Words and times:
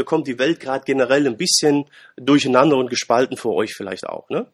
mir 0.00 0.04
kommt 0.06 0.26
die 0.26 0.38
Welt 0.38 0.60
gerade 0.60 0.84
generell 0.86 1.26
ein 1.26 1.36
bisschen 1.36 1.84
durcheinander 2.16 2.78
und 2.78 2.88
gespalten 2.88 3.36
vor 3.36 3.54
euch 3.54 3.74
vielleicht 3.74 4.06
auch. 4.06 4.30
Ne? 4.30 4.46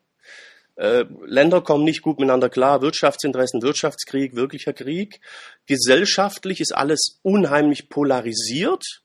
Äh, 0.75 1.05
Länder 1.25 1.61
kommen 1.61 1.85
nicht 1.85 2.03
gut 2.03 2.19
miteinander 2.19 2.49
klar, 2.49 2.83
Wirtschaftsinteressen, 2.83 3.63
Wirtschaftskrieg, 3.63 4.35
wirklicher 4.35 4.73
Krieg. 4.73 5.21
Gesellschaftlich 5.67 6.61
ist 6.61 6.75
alles 6.75 7.21
unheimlich 7.23 7.89
polarisiert. 7.89 9.03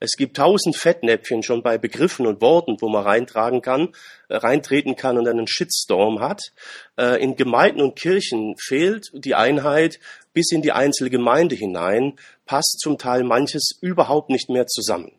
Es 0.00 0.16
gibt 0.16 0.38
tausend 0.38 0.76
Fettnäpfchen 0.76 1.42
schon 1.42 1.62
bei 1.62 1.76
Begriffen 1.76 2.26
und 2.26 2.40
Worten, 2.40 2.78
wo 2.80 2.88
man 2.88 3.04
reintragen 3.04 3.60
kann, 3.60 3.90
äh, 4.30 4.36
reintreten 4.36 4.96
kann 4.96 5.18
und 5.18 5.28
einen 5.28 5.46
Shitstorm 5.46 6.20
hat. 6.20 6.40
Äh, 6.98 7.22
in 7.22 7.36
Gemeinden 7.36 7.82
und 7.82 7.96
Kirchen 7.96 8.56
fehlt 8.58 9.10
die 9.12 9.34
Einheit 9.34 10.00
bis 10.32 10.50
in 10.52 10.62
die 10.62 10.72
einzelne 10.72 11.10
Gemeinde 11.10 11.54
hinein, 11.54 12.18
passt 12.46 12.80
zum 12.80 12.96
Teil 12.96 13.24
manches 13.24 13.78
überhaupt 13.82 14.30
nicht 14.30 14.48
mehr 14.48 14.66
zusammen. 14.66 15.12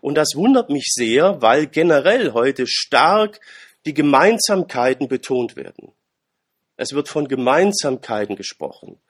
Und 0.00 0.14
das 0.16 0.28
wundert 0.34 0.70
mich 0.70 0.86
sehr, 0.90 1.42
weil 1.42 1.66
generell 1.66 2.32
heute 2.32 2.66
stark 2.66 3.40
die 3.86 3.94
Gemeinsamkeiten 3.94 5.08
betont 5.08 5.56
werden. 5.56 5.92
Es 6.76 6.92
wird 6.92 7.08
von 7.08 7.26
Gemeinsamkeiten 7.26 8.36
gesprochen, 8.36 9.00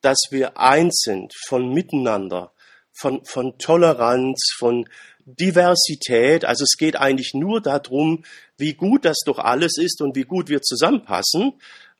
dass 0.00 0.18
wir 0.30 0.58
eins 0.58 1.00
sind, 1.04 1.32
von 1.46 1.72
Miteinander, 1.72 2.52
von, 2.92 3.24
von 3.24 3.58
Toleranz, 3.58 4.52
von 4.56 4.88
Diversität. 5.24 6.44
Also 6.44 6.62
es 6.62 6.76
geht 6.78 6.96
eigentlich 6.96 7.34
nur 7.34 7.60
darum, 7.60 8.24
wie 8.56 8.74
gut 8.74 9.04
das 9.04 9.18
doch 9.26 9.38
alles 9.38 9.76
ist 9.76 10.00
und 10.00 10.14
wie 10.14 10.22
gut 10.22 10.48
wir 10.48 10.62
zusammenpassen. 10.62 11.54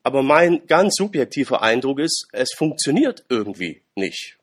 Aber 0.05 0.23
mein 0.23 0.67
ganz 0.69 0.95
subjektiver 0.97 1.63
Eindruck 1.63 1.99
ist, 1.99 2.29
es 2.33 2.53
funktioniert 2.57 3.25
irgendwie 3.29 3.83
nicht. 3.97 4.39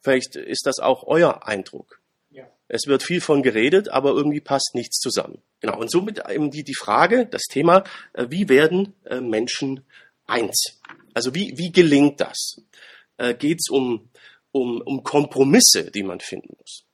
Vielleicht 0.00 0.34
ist 0.34 0.66
das 0.66 0.80
auch 0.80 1.04
euer 1.06 1.46
Eindruck. 1.46 2.01
Es 2.74 2.86
wird 2.86 3.02
viel 3.02 3.20
von 3.20 3.42
geredet, 3.42 3.90
aber 3.90 4.12
irgendwie 4.12 4.40
passt 4.40 4.70
nichts 4.72 4.98
zusammen. 4.98 5.42
Genau. 5.60 5.78
Und 5.78 5.90
somit 5.90 6.22
eben 6.30 6.50
die, 6.50 6.64
die 6.64 6.74
Frage, 6.74 7.26
das 7.26 7.42
Thema, 7.42 7.84
äh, 8.14 8.28
wie 8.30 8.48
werden 8.48 8.94
äh, 9.04 9.20
Menschen 9.20 9.84
eins? 10.24 10.80
Also 11.12 11.34
wie, 11.34 11.52
wie 11.58 11.70
gelingt 11.70 12.22
das? 12.22 12.62
Äh, 13.18 13.34
Geht 13.34 13.58
es 13.60 13.68
um 13.68 14.08
um, 14.52 14.80
um 14.82 15.02
Kompromisse, 15.02 15.90
die 15.90 16.02
man 16.02 16.20
finden 16.20 16.54
muss? 16.58 16.84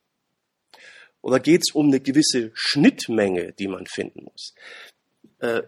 Oder 1.20 1.40
geht 1.40 1.62
es 1.66 1.74
um 1.74 1.88
eine 1.88 2.00
gewisse 2.00 2.50
Schnittmenge, 2.54 3.52
die 3.52 3.68
man 3.68 3.86
finden 3.86 4.24
muss? 4.24 4.54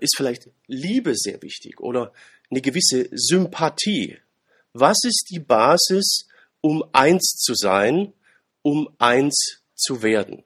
Ist 0.01 0.17
vielleicht 0.17 0.49
Liebe 0.67 1.15
sehr 1.17 1.43
wichtig 1.43 1.81
oder 1.81 2.13
eine 2.49 2.61
gewisse 2.61 3.09
Sympathie? 3.13 4.19
Was 4.73 4.99
ist 5.05 5.27
die 5.31 5.41
Basis, 5.41 6.29
um 6.61 6.85
eins 6.93 7.37
zu 7.37 7.55
sein, 7.55 8.13
um 8.63 8.89
eins 8.99 9.60
zu 9.81 10.03
werden? 10.03 10.45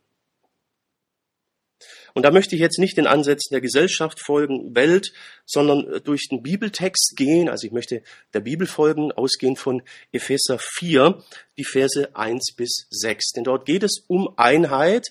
Und 2.14 2.22
da 2.22 2.30
möchte 2.30 2.54
ich 2.54 2.60
jetzt 2.60 2.78
nicht 2.78 2.96
den 2.96 3.08
Ansätzen 3.08 3.52
der 3.52 3.60
Gesellschaft 3.60 4.20
folgen, 4.20 4.74
Welt, 4.76 5.12
sondern 5.44 5.94
äh, 5.94 6.00
durch 6.00 6.28
den 6.28 6.42
Bibeltext 6.42 7.14
gehen. 7.16 7.48
Also 7.48 7.66
ich 7.66 7.72
möchte 7.72 8.02
der 8.32 8.40
Bibel 8.40 8.68
folgen, 8.68 9.10
ausgehend 9.10 9.58
von 9.58 9.82
Epheser 10.12 10.58
4, 10.60 11.22
die 11.58 11.64
Verse 11.64 12.14
1 12.14 12.54
bis 12.56 12.86
6. 12.90 13.32
Denn 13.32 13.44
dort 13.44 13.66
geht 13.66 13.82
es 13.82 14.04
um 14.06 14.32
Einheit, 14.36 15.08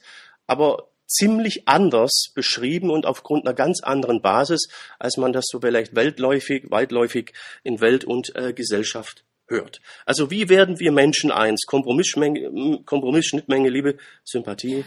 aber 0.47 0.89
ziemlich 1.05 1.67
anders 1.67 2.31
beschrieben 2.33 2.89
und 2.89 3.05
aufgrund 3.05 3.45
einer 3.45 3.53
ganz 3.53 3.83
anderen 3.83 4.21
Basis, 4.21 4.69
als 4.97 5.17
man 5.17 5.33
das 5.33 5.45
so 5.47 5.59
vielleicht 5.59 5.95
weltläufig, 5.95 6.71
weitläufig 6.71 7.33
in 7.63 7.81
Welt 7.81 8.05
und 8.05 8.33
äh, 8.35 8.53
Gesellschaft 8.53 9.25
hört. 9.47 9.81
Also 10.05 10.31
wie 10.31 10.49
werden 10.49 10.79
wir 10.79 10.91
Menschen 10.91 11.31
eins? 11.31 11.65
Kompromissschnittmenge, 11.65 12.83
Kompromiss, 12.85 13.31
Liebe, 13.31 13.97
Sympathie, 14.23 14.85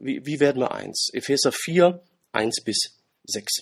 wie, 0.00 0.24
wie 0.24 0.40
werden 0.40 0.60
wir 0.60 0.72
eins? 0.72 1.10
Epheser 1.12 1.52
4, 1.52 2.00
1 2.32 2.64
bis 2.64 2.98
6. 3.24 3.60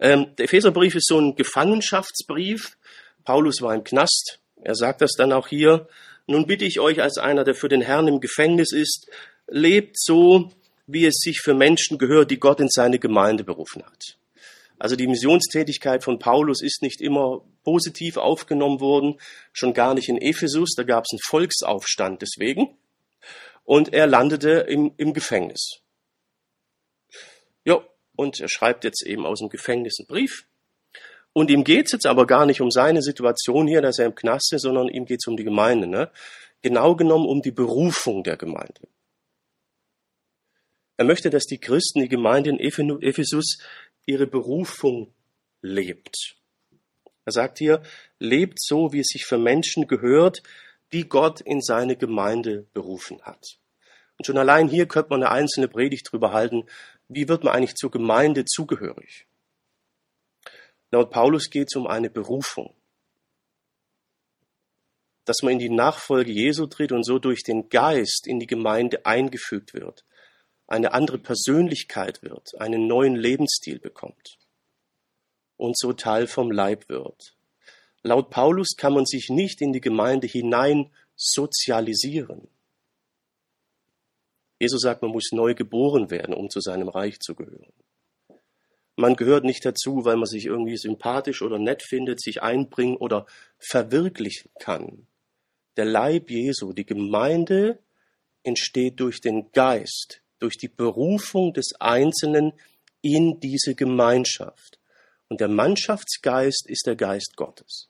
Ähm, 0.00 0.34
der 0.36 0.46
Epheserbrief 0.46 0.94
ist 0.94 1.06
so 1.06 1.18
ein 1.20 1.36
Gefangenschaftsbrief. 1.36 2.76
Paulus 3.24 3.62
war 3.62 3.74
im 3.74 3.84
Knast. 3.84 4.40
Er 4.62 4.74
sagt 4.74 5.02
das 5.02 5.12
dann 5.12 5.32
auch 5.32 5.48
hier. 5.48 5.88
Nun 6.26 6.46
bitte 6.46 6.64
ich 6.64 6.80
euch 6.80 7.02
als 7.02 7.18
einer, 7.18 7.44
der 7.44 7.54
für 7.54 7.68
den 7.68 7.82
Herrn 7.82 8.08
im 8.08 8.20
Gefängnis 8.20 8.72
ist, 8.72 9.08
lebt 9.46 9.98
so, 10.00 10.50
wie 10.86 11.06
es 11.06 11.16
sich 11.18 11.40
für 11.40 11.54
Menschen 11.54 11.98
gehört, 11.98 12.30
die 12.30 12.40
Gott 12.40 12.60
in 12.60 12.68
seine 12.68 12.98
Gemeinde 12.98 13.44
berufen 13.44 13.84
hat. 13.84 14.16
Also 14.78 14.96
die 14.96 15.06
Missionstätigkeit 15.06 16.02
von 16.02 16.18
Paulus 16.18 16.62
ist 16.62 16.82
nicht 16.82 17.00
immer 17.00 17.42
positiv 17.62 18.16
aufgenommen 18.16 18.80
worden, 18.80 19.20
schon 19.52 19.72
gar 19.72 19.94
nicht 19.94 20.08
in 20.08 20.18
Ephesus, 20.18 20.74
da 20.76 20.82
gab 20.82 21.04
es 21.04 21.12
einen 21.12 21.20
Volksaufstand 21.24 22.22
deswegen 22.22 22.76
und 23.64 23.92
er 23.92 24.06
landete 24.06 24.66
im, 24.68 24.92
im 24.96 25.12
Gefängnis. 25.14 25.80
Ja, 27.64 27.82
und 28.16 28.40
er 28.40 28.48
schreibt 28.48 28.84
jetzt 28.84 29.04
eben 29.04 29.26
aus 29.26 29.40
dem 29.40 29.48
Gefängnis 29.48 29.96
einen 29.98 30.06
Brief. 30.06 30.46
Und 31.32 31.50
ihm 31.50 31.64
geht's 31.64 31.92
jetzt 31.92 32.06
aber 32.06 32.26
gar 32.26 32.46
nicht 32.46 32.60
um 32.60 32.70
seine 32.70 33.02
Situation 33.02 33.66
hier, 33.66 33.82
dass 33.82 33.98
er 33.98 34.06
im 34.06 34.14
Knast 34.14 34.52
ist, 34.52 34.62
sondern 34.62 34.88
ihm 34.88 35.04
geht's 35.04 35.26
um 35.26 35.36
die 35.36 35.44
Gemeinde. 35.44 35.88
Ne? 35.88 36.10
Genau 36.62 36.94
genommen 36.94 37.26
um 37.26 37.42
die 37.42 37.50
Berufung 37.50 38.22
der 38.22 38.36
Gemeinde. 38.36 38.86
Er 40.96 41.04
möchte, 41.04 41.30
dass 41.30 41.44
die 41.46 41.58
Christen, 41.58 42.02
die 42.02 42.08
Gemeinde 42.08 42.50
in 42.50 42.60
Ephesus, 42.60 43.58
ihre 44.06 44.26
Berufung 44.26 45.12
lebt. 45.62 46.36
Er 47.24 47.32
sagt 47.32 47.58
hier, 47.58 47.82
lebt 48.18 48.60
so, 48.60 48.92
wie 48.92 49.00
es 49.00 49.08
sich 49.08 49.24
für 49.24 49.38
Menschen 49.38 49.86
gehört, 49.86 50.42
die 50.92 51.08
Gott 51.08 51.40
in 51.40 51.60
seine 51.60 51.96
Gemeinde 51.96 52.66
berufen 52.74 53.22
hat. 53.22 53.58
Und 54.18 54.26
schon 54.26 54.38
allein 54.38 54.68
hier 54.68 54.86
könnte 54.86 55.10
man 55.10 55.22
eine 55.22 55.32
einzelne 55.32 55.68
Predigt 55.68 56.12
drüber 56.12 56.32
halten, 56.32 56.66
wie 57.08 57.28
wird 57.28 57.44
man 57.44 57.54
eigentlich 57.54 57.74
zur 57.74 57.90
Gemeinde 57.90 58.44
zugehörig? 58.44 59.26
Laut 60.90 61.10
Paulus 61.10 61.50
geht 61.50 61.68
es 61.70 61.76
um 61.76 61.86
eine 61.86 62.10
Berufung. 62.10 62.74
Dass 65.24 65.42
man 65.42 65.54
in 65.54 65.58
die 65.58 65.70
Nachfolge 65.70 66.30
Jesu 66.30 66.66
tritt 66.66 66.92
und 66.92 67.04
so 67.04 67.18
durch 67.18 67.42
den 67.42 67.68
Geist 67.68 68.26
in 68.26 68.38
die 68.38 68.46
Gemeinde 68.46 69.04
eingefügt 69.06 69.74
wird, 69.74 70.04
eine 70.74 70.92
andere 70.92 71.18
Persönlichkeit 71.18 72.22
wird, 72.22 72.60
einen 72.60 72.86
neuen 72.86 73.14
Lebensstil 73.14 73.78
bekommt 73.78 74.38
und 75.56 75.78
so 75.78 75.92
Teil 75.92 76.26
vom 76.26 76.50
Leib 76.50 76.88
wird. 76.88 77.36
Laut 78.02 78.30
Paulus 78.30 78.76
kann 78.76 78.92
man 78.92 79.06
sich 79.06 79.30
nicht 79.30 79.62
in 79.62 79.72
die 79.72 79.80
Gemeinde 79.80 80.26
hinein 80.26 80.90
sozialisieren. 81.16 82.48
Jesus 84.58 84.82
sagt, 84.82 85.02
man 85.02 85.12
muss 85.12 85.30
neu 85.32 85.54
geboren 85.54 86.10
werden, 86.10 86.34
um 86.34 86.50
zu 86.50 86.60
seinem 86.60 86.88
Reich 86.88 87.20
zu 87.20 87.34
gehören. 87.34 87.72
Man 88.96 89.16
gehört 89.16 89.44
nicht 89.44 89.64
dazu, 89.64 90.04
weil 90.04 90.16
man 90.16 90.26
sich 90.26 90.46
irgendwie 90.46 90.76
sympathisch 90.76 91.42
oder 91.42 91.58
nett 91.58 91.82
findet, 91.82 92.20
sich 92.20 92.42
einbringen 92.42 92.96
oder 92.96 93.26
verwirklichen 93.58 94.50
kann. 94.60 95.06
Der 95.76 95.84
Leib 95.84 96.30
Jesu, 96.30 96.72
die 96.72 96.86
Gemeinde, 96.86 97.80
entsteht 98.44 99.00
durch 99.00 99.20
den 99.20 99.50
Geist, 99.52 100.23
durch 100.38 100.56
die 100.56 100.68
Berufung 100.68 101.52
des 101.52 101.72
Einzelnen 101.80 102.52
in 103.00 103.40
diese 103.40 103.74
Gemeinschaft. 103.74 104.78
Und 105.28 105.40
der 105.40 105.48
Mannschaftsgeist 105.48 106.68
ist 106.68 106.86
der 106.86 106.96
Geist 106.96 107.36
Gottes. 107.36 107.88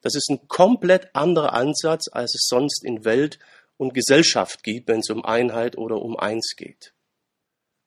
Das 0.00 0.14
ist 0.14 0.30
ein 0.30 0.46
komplett 0.48 1.14
anderer 1.14 1.52
Ansatz, 1.52 2.08
als 2.10 2.34
es 2.34 2.46
sonst 2.48 2.84
in 2.84 3.04
Welt 3.04 3.38
und 3.76 3.94
Gesellschaft 3.94 4.62
gibt, 4.62 4.88
wenn 4.88 5.00
es 5.00 5.10
um 5.10 5.24
Einheit 5.24 5.76
oder 5.76 6.00
um 6.00 6.16
eins 6.16 6.54
geht. 6.56 6.92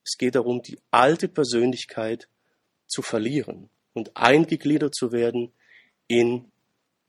Es 0.03 0.17
geht 0.17 0.35
darum, 0.35 0.61
die 0.61 0.79
alte 0.89 1.27
Persönlichkeit 1.27 2.27
zu 2.87 3.01
verlieren 3.01 3.69
und 3.93 4.15
eingegliedert 4.17 4.95
zu 4.95 5.11
werden 5.11 5.53
in 6.07 6.51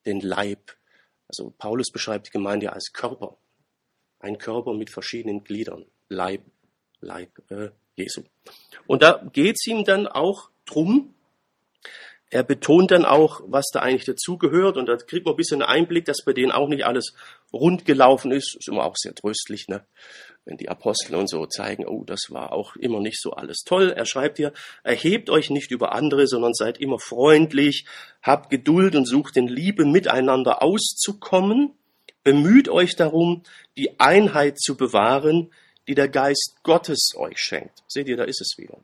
den 0.07 0.21
Leib. 0.21 0.77
Also 1.29 1.53
Paulus 1.57 1.91
beschreibt 1.91 2.29
die 2.29 2.33
Gemeinde 2.33 2.73
als 2.73 2.93
Körper. 2.93 3.37
Ein 4.21 4.39
Körper 4.39 4.75
mit 4.75 4.91
verschiedenen 4.91 5.43
Gliedern. 5.43 5.87
Leib, 6.09 6.43
Leib 7.01 7.31
äh, 7.51 7.71
Jesu. 7.97 8.23
Und 8.87 9.03
da 9.03 9.29
geht 9.33 9.57
es 9.57 9.67
ihm 9.67 9.85
dann 9.85 10.07
auch 10.07 10.51
drum, 10.67 11.15
er 12.33 12.43
betont 12.43 12.91
dann 12.91 13.05
auch, 13.05 13.43
was 13.47 13.67
da 13.75 13.81
eigentlich 13.81 14.07
dazugehört 14.07 14.79
und 14.79 14.87
da 14.87 14.97
kriegt 14.97 15.27
man 15.27 15.35
ein 15.35 15.37
bisschen 15.37 15.61
einen 15.61 15.71
Einblick, 15.71 16.07
dass 16.07 16.25
bei 16.25 16.33
denen 16.33 16.51
auch 16.51 16.67
nicht 16.67 16.87
alles 16.87 17.13
rund 17.53 17.85
gelaufen 17.85 18.33
ist. 18.33 18.57
Ist 18.59 18.69
immer 18.69 18.87
auch 18.87 18.97
sehr 18.97 19.15
tröstlich, 19.15 19.69
ne? 19.69 19.85
wenn 20.47 20.57
die 20.57 20.71
Apostel 20.71 21.15
und 21.15 21.29
so 21.29 21.47
zeigen, 21.47 21.87
oh, 21.87 22.05
das 22.05 22.31
war 22.31 22.53
auch 22.53 22.75
immer 22.77 23.01
nicht 23.01 23.21
so 23.21 23.33
alles 23.33 23.65
toll. 23.65 23.91
Er 23.91 24.07
schreibt 24.07 24.39
hier, 24.39 24.53
erhebt 24.83 25.29
euch 25.29 25.51
nicht 25.51 25.71
über 25.71 25.93
andere, 25.93 26.27
sondern 26.27 26.55
seid 26.55 26.79
immer 26.79 26.99
freundlich, 26.99 27.85
habt 28.23 28.49
Geduld 28.49 28.97
und 28.97 29.05
sucht 29.05 29.37
in 29.37 29.47
Liebe 29.47 29.85
miteinander 29.85 30.63
auszukommen. 30.63 31.75
Bemüht 32.25 32.71
euch 32.71 32.97
darum, 32.97 33.43
die 33.77 34.01
Einheit 34.01 34.59
zu 34.59 34.77
bewahren, 34.77 35.53
die 35.89 35.95
der 35.95 36.09
Geist 36.09 36.57
Gottes 36.63 37.13
euch 37.17 37.39
schenkt. 37.39 37.83
Seht 37.89 38.09
ihr, 38.09 38.17
da 38.17 38.25
ist 38.25 38.41
es 38.41 38.57
wieder. 38.59 38.79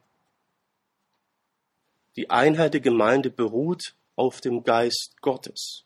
Die 2.17 2.31
Einheit 2.31 2.75
der 2.75 2.81
Gemeinde 2.81 3.31
beruht 3.31 3.95
auf 4.17 4.41
dem 4.41 4.65
Geist 4.65 5.15
Gottes, 5.21 5.85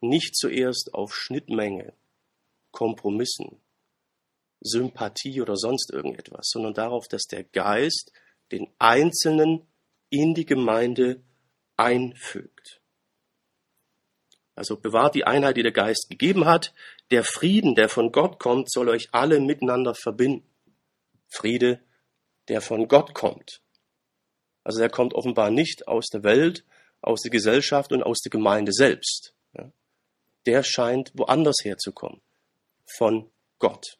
nicht 0.00 0.34
zuerst 0.36 0.92
auf 0.92 1.14
Schnittmenge, 1.14 1.92
Kompromissen, 2.72 3.60
Sympathie 4.60 5.40
oder 5.40 5.56
sonst 5.56 5.92
irgendetwas, 5.92 6.48
sondern 6.50 6.74
darauf, 6.74 7.06
dass 7.06 7.24
der 7.24 7.44
Geist 7.44 8.10
den 8.50 8.68
Einzelnen 8.78 9.66
in 10.10 10.34
die 10.34 10.46
Gemeinde 10.46 11.22
einfügt. 11.76 12.80
Also 14.56 14.76
bewahrt 14.76 15.14
die 15.14 15.24
Einheit, 15.24 15.56
die 15.56 15.62
der 15.62 15.72
Geist 15.72 16.06
gegeben 16.08 16.44
hat. 16.44 16.72
Der 17.10 17.24
Frieden, 17.24 17.74
der 17.74 17.88
von 17.88 18.12
Gott 18.12 18.38
kommt, 18.38 18.70
soll 18.70 18.88
euch 18.88 19.08
alle 19.12 19.40
miteinander 19.40 19.94
verbinden. 19.94 20.48
Friede, 21.28 21.80
der 22.48 22.60
von 22.60 22.88
Gott 22.88 23.14
kommt. 23.14 23.60
Also 24.62 24.78
der 24.78 24.88
kommt 24.88 25.14
offenbar 25.14 25.50
nicht 25.50 25.88
aus 25.88 26.06
der 26.06 26.22
Welt, 26.22 26.64
aus 27.02 27.20
der 27.20 27.30
Gesellschaft 27.30 27.92
und 27.92 28.02
aus 28.02 28.20
der 28.20 28.30
Gemeinde 28.30 28.72
selbst. 28.72 29.34
Der 30.46 30.62
scheint 30.62 31.12
woanders 31.14 31.56
herzukommen. 31.62 32.20
Von 32.86 33.30
Gott. 33.58 33.98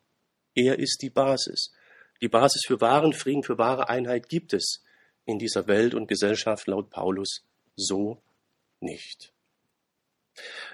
Er 0.55 0.79
ist 0.79 1.01
die 1.03 1.11
Basis. 1.11 1.73
Die 2.21 2.29
Basis 2.29 2.63
für 2.67 2.81
wahren 2.81 3.13
Frieden, 3.13 3.43
für 3.43 3.59
wahre 3.59 3.89
Einheit 3.89 4.29
gibt 4.29 4.53
es 4.53 4.83
in 5.27 5.39
dieser 5.39 5.67
Welt 5.67 5.95
und 5.95 6.07
Gesellschaft 6.07 6.67
laut 6.67 6.91
Paulus 6.91 7.45
so 7.77 8.23
nicht. 8.81 9.33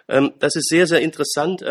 Ähm, 0.09 0.35
das 0.39 0.57
ist 0.57 0.69
sehr, 0.69 0.87
sehr 0.87 1.01
interessant. 1.01 1.63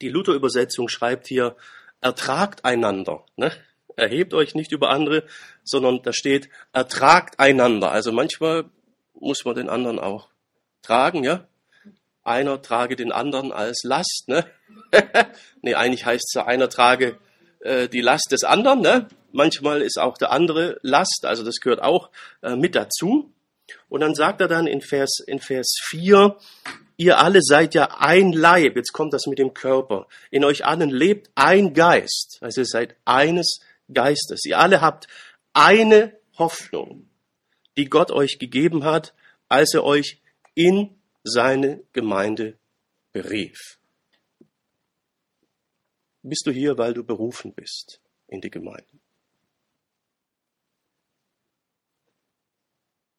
Die 0.00 0.08
Luther-Übersetzung 0.08 0.88
schreibt 0.88 1.26
hier, 1.26 1.56
ertragt 2.00 2.64
einander. 2.64 3.24
Ne? 3.36 3.52
Erhebt 3.96 4.34
euch 4.34 4.54
nicht 4.54 4.72
über 4.72 4.90
andere, 4.90 5.24
sondern 5.64 6.02
da 6.02 6.12
steht, 6.12 6.48
ertragt 6.72 7.38
einander. 7.40 7.90
Also 7.92 8.12
manchmal 8.12 8.66
muss 9.14 9.44
man 9.44 9.54
den 9.54 9.68
anderen 9.68 9.98
auch 9.98 10.28
tragen, 10.82 11.24
ja? 11.24 11.46
Einer 12.22 12.60
trage 12.60 12.96
den 12.96 13.12
anderen 13.12 13.52
als 13.52 13.84
Last, 13.84 14.24
ne? 14.26 14.46
nee, 15.62 15.74
eigentlich 15.74 16.04
heißt 16.04 16.24
es 16.28 16.34
ja, 16.34 16.44
einer 16.44 16.68
trage 16.68 17.18
äh, 17.60 17.88
die 17.88 18.00
Last 18.00 18.32
des 18.32 18.44
anderen, 18.44 18.80
ne? 18.80 19.08
Manchmal 19.32 19.82
ist 19.82 19.98
auch 19.98 20.18
der 20.18 20.32
andere 20.32 20.78
Last, 20.82 21.24
also 21.24 21.44
das 21.44 21.56
gehört 21.60 21.82
auch 21.82 22.10
äh, 22.42 22.56
mit 22.56 22.74
dazu. 22.74 23.32
Und 23.88 24.00
dann 24.00 24.14
sagt 24.14 24.40
er 24.40 24.48
dann 24.48 24.66
in 24.66 24.80
Vers, 24.80 25.18
in 25.26 25.40
Vers 25.40 25.76
4, 25.88 26.36
ihr 26.96 27.18
alle 27.18 27.40
seid 27.42 27.74
ja 27.74 27.96
ein 27.98 28.32
Leib, 28.32 28.76
jetzt 28.76 28.92
kommt 28.92 29.12
das 29.12 29.26
mit 29.26 29.38
dem 29.38 29.54
Körper. 29.54 30.06
In 30.30 30.44
euch 30.44 30.64
allen 30.64 30.90
lebt 30.90 31.30
ein 31.34 31.74
Geist, 31.74 32.38
also 32.40 32.62
ihr 32.62 32.66
seid 32.66 32.96
eines 33.04 33.60
Geistes. 33.92 34.44
Ihr 34.44 34.58
alle 34.58 34.80
habt 34.80 35.06
eine 35.52 36.18
Hoffnung, 36.38 37.08
die 37.76 37.86
Gott 37.86 38.10
euch 38.10 38.38
gegeben 38.38 38.84
hat, 38.84 39.14
als 39.48 39.74
er 39.74 39.84
euch 39.84 40.20
in 40.54 40.98
seine 41.22 41.82
Gemeinde 41.92 42.58
berief. 43.12 43.78
Bist 46.22 46.46
du 46.46 46.50
hier, 46.50 46.76
weil 46.76 46.92
du 46.92 47.04
berufen 47.04 47.54
bist 47.54 48.00
in 48.26 48.40
die 48.40 48.50
Gemeinde? 48.50 48.98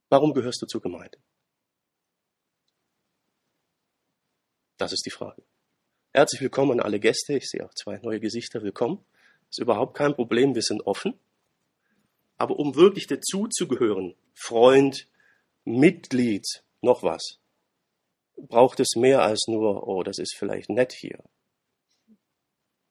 Warum 0.10 0.34
gehörst 0.34 0.62
du 0.62 0.66
zur 0.66 0.82
Gemeinde? 0.82 1.18
Das 4.78 4.94
ist 4.94 5.08
die 5.08 5.12
Frage. 5.12 5.42
Herzlich 6.14 6.40
willkommen 6.40 6.74
an 6.74 6.80
alle 6.80 7.00
Gäste. 7.00 7.36
Ich 7.36 7.50
sehe 7.50 7.66
auch 7.66 7.74
zwei 7.74 7.98
neue 7.98 8.20
Gesichter. 8.20 8.62
Willkommen. 8.62 9.04
Ist 9.50 9.58
überhaupt 9.58 9.98
kein 9.98 10.14
Problem. 10.14 10.54
Wir 10.54 10.62
sind 10.62 10.86
offen. 10.86 11.20
Aber 12.38 12.60
um 12.60 12.76
wirklich 12.76 13.08
dazu 13.08 13.48
zu 13.48 13.68
gehören, 13.68 14.14
Freund, 14.36 15.08
Mitglied, 15.66 16.46
noch 16.82 17.02
was, 17.02 17.40
braucht 18.36 18.80
es 18.80 18.96
mehr 18.96 19.24
als 19.24 19.48
nur, 19.48 19.88
oh, 19.88 20.04
das 20.04 20.20
ist 20.20 20.36
vielleicht 20.38 20.70
nett 20.70 20.94
hier. 20.94 21.24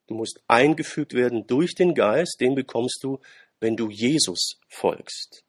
Du 0.08 0.14
musst 0.14 0.40
eingefügt 0.48 1.14
werden 1.14 1.46
durch 1.46 1.76
den 1.76 1.94
Geist, 1.94 2.40
den 2.40 2.56
bekommst 2.56 2.98
du, 3.02 3.20
wenn 3.60 3.76
du 3.76 3.90
Jesus 3.90 4.58
folgst. 4.68 5.44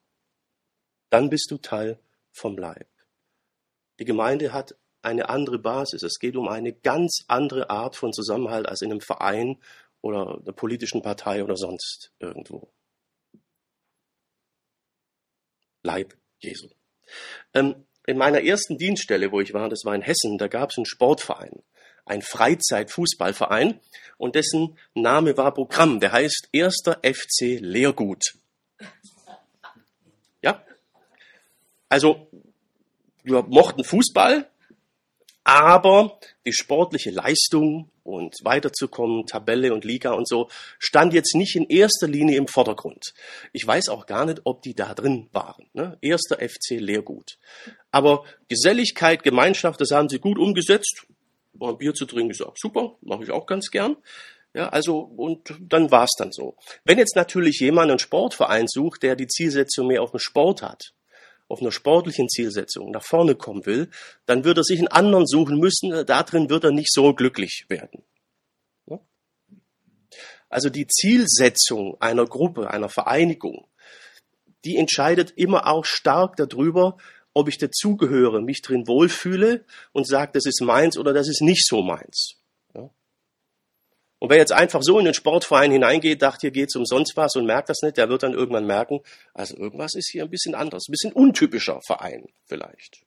Dann 1.10 1.30
bist 1.30 1.50
du 1.50 1.58
Teil 1.58 1.98
vom 2.30 2.56
Leib. 2.56 2.86
Die 3.98 4.04
Gemeinde 4.04 4.52
hat 4.52 4.76
eine 5.02 5.28
andere 5.28 5.58
Basis. 5.58 6.02
Es 6.02 6.18
geht 6.18 6.36
um 6.36 6.48
eine 6.48 6.72
ganz 6.72 7.24
andere 7.28 7.70
Art 7.70 7.96
von 7.96 8.12
Zusammenhalt 8.12 8.68
als 8.68 8.82
in 8.82 8.90
einem 8.90 9.00
Verein 9.00 9.58
oder 10.00 10.38
einer 10.40 10.52
politischen 10.52 11.02
Partei 11.02 11.42
oder 11.42 11.56
sonst 11.56 12.12
irgendwo. 12.18 12.68
Leib 15.82 16.16
Jesu. 16.40 16.68
Ähm, 17.54 17.86
in 18.06 18.18
meiner 18.18 18.42
ersten 18.42 18.78
Dienststelle, 18.78 19.32
wo 19.32 19.40
ich 19.40 19.54
war, 19.54 19.68
das 19.68 19.82
war 19.84 19.94
in 19.94 20.02
Hessen, 20.02 20.38
da 20.38 20.48
gab 20.48 20.70
es 20.70 20.78
einen 20.78 20.86
Sportverein 20.86 21.62
ein 22.08 22.22
Freizeitfußballverein 22.22 23.80
und 24.16 24.34
dessen 24.34 24.78
Name 24.94 25.36
war 25.36 25.52
Programm. 25.54 26.00
Der 26.00 26.12
heißt 26.12 26.48
Erster 26.52 27.00
FC 27.02 27.60
Lehrgut. 27.60 28.34
Ja? 30.42 30.62
Also, 31.88 32.28
wir 33.22 33.42
mochten 33.42 33.84
Fußball, 33.84 34.48
aber 35.48 36.20
die 36.44 36.52
sportliche 36.52 37.10
Leistung 37.10 37.90
und 38.02 38.36
weiterzukommen, 38.44 39.26
Tabelle 39.26 39.72
und 39.72 39.86
Liga 39.86 40.12
und 40.12 40.28
so, 40.28 40.48
stand 40.78 41.14
jetzt 41.14 41.34
nicht 41.34 41.56
in 41.56 41.64
erster 41.64 42.06
Linie 42.06 42.36
im 42.36 42.48
Vordergrund. 42.48 43.14
Ich 43.54 43.66
weiß 43.66 43.88
auch 43.88 44.04
gar 44.04 44.26
nicht, 44.26 44.42
ob 44.44 44.60
die 44.60 44.74
da 44.74 44.92
drin 44.92 45.28
waren. 45.32 45.70
Ne? 45.72 45.96
Erster 46.02 46.36
FC 46.36 46.72
Lehrgut. 46.78 47.38
Aber 47.90 48.24
Geselligkeit, 48.48 49.22
Gemeinschaft, 49.22 49.80
das 49.80 49.90
haben 49.90 50.10
sie 50.10 50.18
gut 50.18 50.38
umgesetzt 50.38 51.06
mal 51.54 51.70
ein 51.70 51.78
Bier 51.78 51.94
zu 51.94 52.04
trinken. 52.04 52.34
Sage, 52.34 52.52
super, 52.56 52.96
mache 53.00 53.24
ich 53.24 53.30
auch 53.30 53.46
ganz 53.46 53.70
gern. 53.70 53.96
Ja, 54.54 54.68
also, 54.68 54.98
und 54.98 55.54
dann 55.60 55.90
war's 55.90 56.12
dann 56.18 56.30
so. 56.30 56.56
Wenn 56.84 56.98
jetzt 56.98 57.16
natürlich 57.16 57.60
jemand 57.60 57.90
einen 57.90 57.98
Sportverein 57.98 58.66
sucht, 58.68 59.02
der 59.02 59.16
die 59.16 59.26
Zielsetzung 59.26 59.86
mehr 59.86 60.02
auf 60.02 60.10
dem 60.10 60.20
Sport 60.20 60.62
hat, 60.62 60.92
auf 61.48 61.60
einer 61.60 61.72
sportlichen 61.72 62.28
Zielsetzung 62.28 62.90
nach 62.90 63.04
vorne 63.04 63.34
kommen 63.34 63.64
will, 63.66 63.90
dann 64.26 64.44
wird 64.44 64.58
er 64.58 64.64
sich 64.64 64.78
einen 64.78 64.88
anderen 64.88 65.26
suchen 65.26 65.58
müssen. 65.58 66.06
Darin 66.06 66.50
wird 66.50 66.64
er 66.64 66.72
nicht 66.72 66.92
so 66.92 67.14
glücklich 67.14 67.64
werden. 67.68 68.02
Also 70.50 70.70
die 70.70 70.86
Zielsetzung 70.86 72.00
einer 72.00 72.24
Gruppe, 72.24 72.70
einer 72.70 72.88
Vereinigung, 72.88 73.68
die 74.64 74.76
entscheidet 74.76 75.32
immer 75.36 75.66
auch 75.66 75.84
stark 75.84 76.36
darüber, 76.36 76.96
ob 77.34 77.48
ich 77.48 77.58
dazugehöre, 77.58 78.40
mich 78.40 78.62
drin 78.62 78.88
wohlfühle 78.88 79.64
und 79.92 80.06
sage, 80.06 80.32
das 80.32 80.46
ist 80.46 80.60
meins 80.62 80.96
oder 80.98 81.12
das 81.12 81.28
ist 81.28 81.42
nicht 81.42 81.66
so 81.66 81.82
meins. 81.82 82.37
Und 84.20 84.30
wer 84.30 84.38
jetzt 84.38 84.52
einfach 84.52 84.82
so 84.82 84.98
in 84.98 85.04
den 85.04 85.14
Sportverein 85.14 85.70
hineingeht, 85.70 86.22
dacht, 86.22 86.40
hier 86.40 86.50
geht's 86.50 86.74
umsonst 86.74 87.16
was 87.16 87.36
und 87.36 87.46
merkt 87.46 87.68
das 87.68 87.82
nicht, 87.82 87.96
der 87.96 88.08
wird 88.08 88.24
dann 88.24 88.32
irgendwann 88.32 88.66
merken, 88.66 89.00
also 89.32 89.56
irgendwas 89.56 89.94
ist 89.94 90.10
hier 90.10 90.24
ein 90.24 90.30
bisschen 90.30 90.54
anders, 90.54 90.88
ein 90.88 90.92
bisschen 90.92 91.12
untypischer 91.12 91.80
Verein 91.86 92.26
vielleicht. 92.46 93.02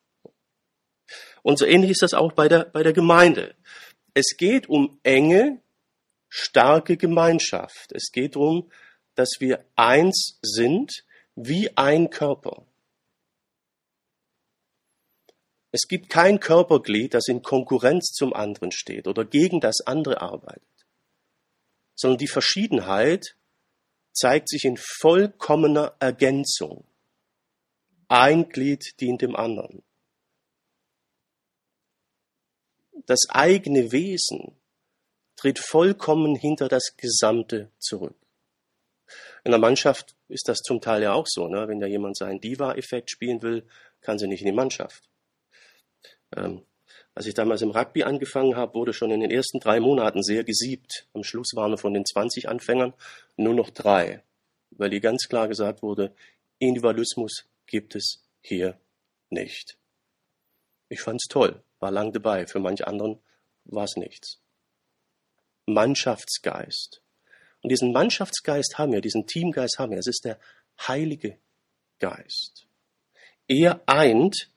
Und 1.44 1.60
so 1.60 1.66
ähnlich 1.66 1.92
ist 1.92 2.02
das 2.02 2.14
auch 2.14 2.32
bei 2.32 2.48
der, 2.48 2.66
bei 2.66 2.84
der 2.84 2.94
Gemeinde. 2.94 3.56
Es 4.14 4.38
geht 4.38 4.70
um 4.70 5.00
enge, 5.04 5.60
starke 6.30 6.96
Gemeinschaft. 6.96 7.92
Es 7.92 8.12
geht 8.12 8.36
darum, 8.36 8.72
dass 9.16 9.38
wir 9.40 9.66
eins 9.76 10.40
sind 10.42 11.04
wie 11.36 11.76
ein 11.76 12.10
Körper. 12.10 12.66
Es 15.72 15.88
gibt 15.88 16.10
kein 16.10 16.40
Körperglied, 16.40 17.14
das 17.14 17.28
in 17.28 17.42
Konkurrenz 17.42 18.12
zum 18.12 18.34
anderen 18.34 18.72
steht 18.72 19.08
oder 19.08 19.24
gegen 19.24 19.62
das 19.62 19.80
andere 19.86 20.22
arbeitet, 20.22 20.64
sondern 22.02 22.18
die 22.18 22.28
Verschiedenheit 22.28 23.38
zeigt 24.12 24.50
sich 24.50 24.66
in 24.66 24.78
vollkommener 24.78 25.96
Ergänzung. 26.00 26.84
Ein 28.08 28.50
Glied 28.50 29.00
dient 29.00 29.22
dem 29.22 29.36
anderen. 29.36 29.84
Das 33.06 33.22
eigene 33.30 33.92
Wesen 33.92 34.60
tritt 35.36 35.60
vollkommen 35.60 36.36
hinter 36.36 36.68
das 36.68 36.96
Gesamte 36.98 37.72
zurück. 37.78 38.18
In 39.44 39.52
der 39.52 39.60
Mannschaft 39.60 40.16
ist 40.28 40.48
das 40.50 40.60
zum 40.60 40.82
Teil 40.82 41.04
ja 41.04 41.14
auch 41.14 41.28
so. 41.28 41.48
Ne? 41.48 41.68
Wenn 41.68 41.80
da 41.80 41.88
jemand 41.88 42.18
seinen 42.18 42.42
Diva-Effekt 42.42 43.12
spielen 43.12 43.42
will, 43.44 43.68
kann 44.02 44.18
sie 44.18 44.28
nicht 44.28 44.42
in 44.42 44.48
die 44.48 44.54
Mannschaft. 44.54 45.08
Ähm, 46.36 46.66
als 47.14 47.26
ich 47.26 47.34
damals 47.34 47.62
im 47.62 47.72
Rugby 47.72 48.04
angefangen 48.04 48.56
habe, 48.56 48.74
wurde 48.74 48.94
schon 48.94 49.12
in 49.12 49.20
den 49.20 49.32
ersten 49.32 49.60
drei 49.60 49.80
Monaten 49.80 50.24
sehr 50.24 50.44
gesiebt. 50.44 51.08
Am 51.14 51.24
Schluss 51.24 51.52
waren 51.56 51.78
von 51.78 51.94
den 51.94 52.06
20 52.06 52.48
Anfängern 52.48 52.94
nur 53.36 53.54
noch 53.54 53.70
drei, 53.70 54.24
weil 54.72 54.92
hier 54.92 55.02
ganz 55.02 55.28
klar 55.28 55.48
gesagt 55.48 55.82
wurde, 55.82 56.14
Individualismus 56.60 57.46
gibt 57.66 57.96
es 57.96 58.24
hier 58.42 58.78
nicht. 59.30 59.78
Ich 60.90 61.02
fand's 61.02 61.28
toll, 61.28 61.62
war 61.80 61.92
lang 61.92 62.12
dabei. 62.14 62.48
Für 62.48 62.60
manche 62.60 62.88
anderen 62.88 63.20
war 63.66 63.86
es 63.86 63.96
nichts. 63.96 64.40
Mannschaftsgeist. 65.66 67.02
Und 67.62 67.72
diesen 67.72 67.92
Mannschaftsgeist 67.92 68.78
haben 68.78 68.92
wir, 68.92 69.02
diesen 69.02 69.28
Teamgeist 69.28 69.80
haben 69.80 69.92
wir. 69.92 70.00
Es 70.00 70.08
ist 70.08 70.26
der 70.26 70.40
Heilige 70.88 71.38
Geist. 72.00 72.66
Er 73.48 73.82
eint 73.86 74.50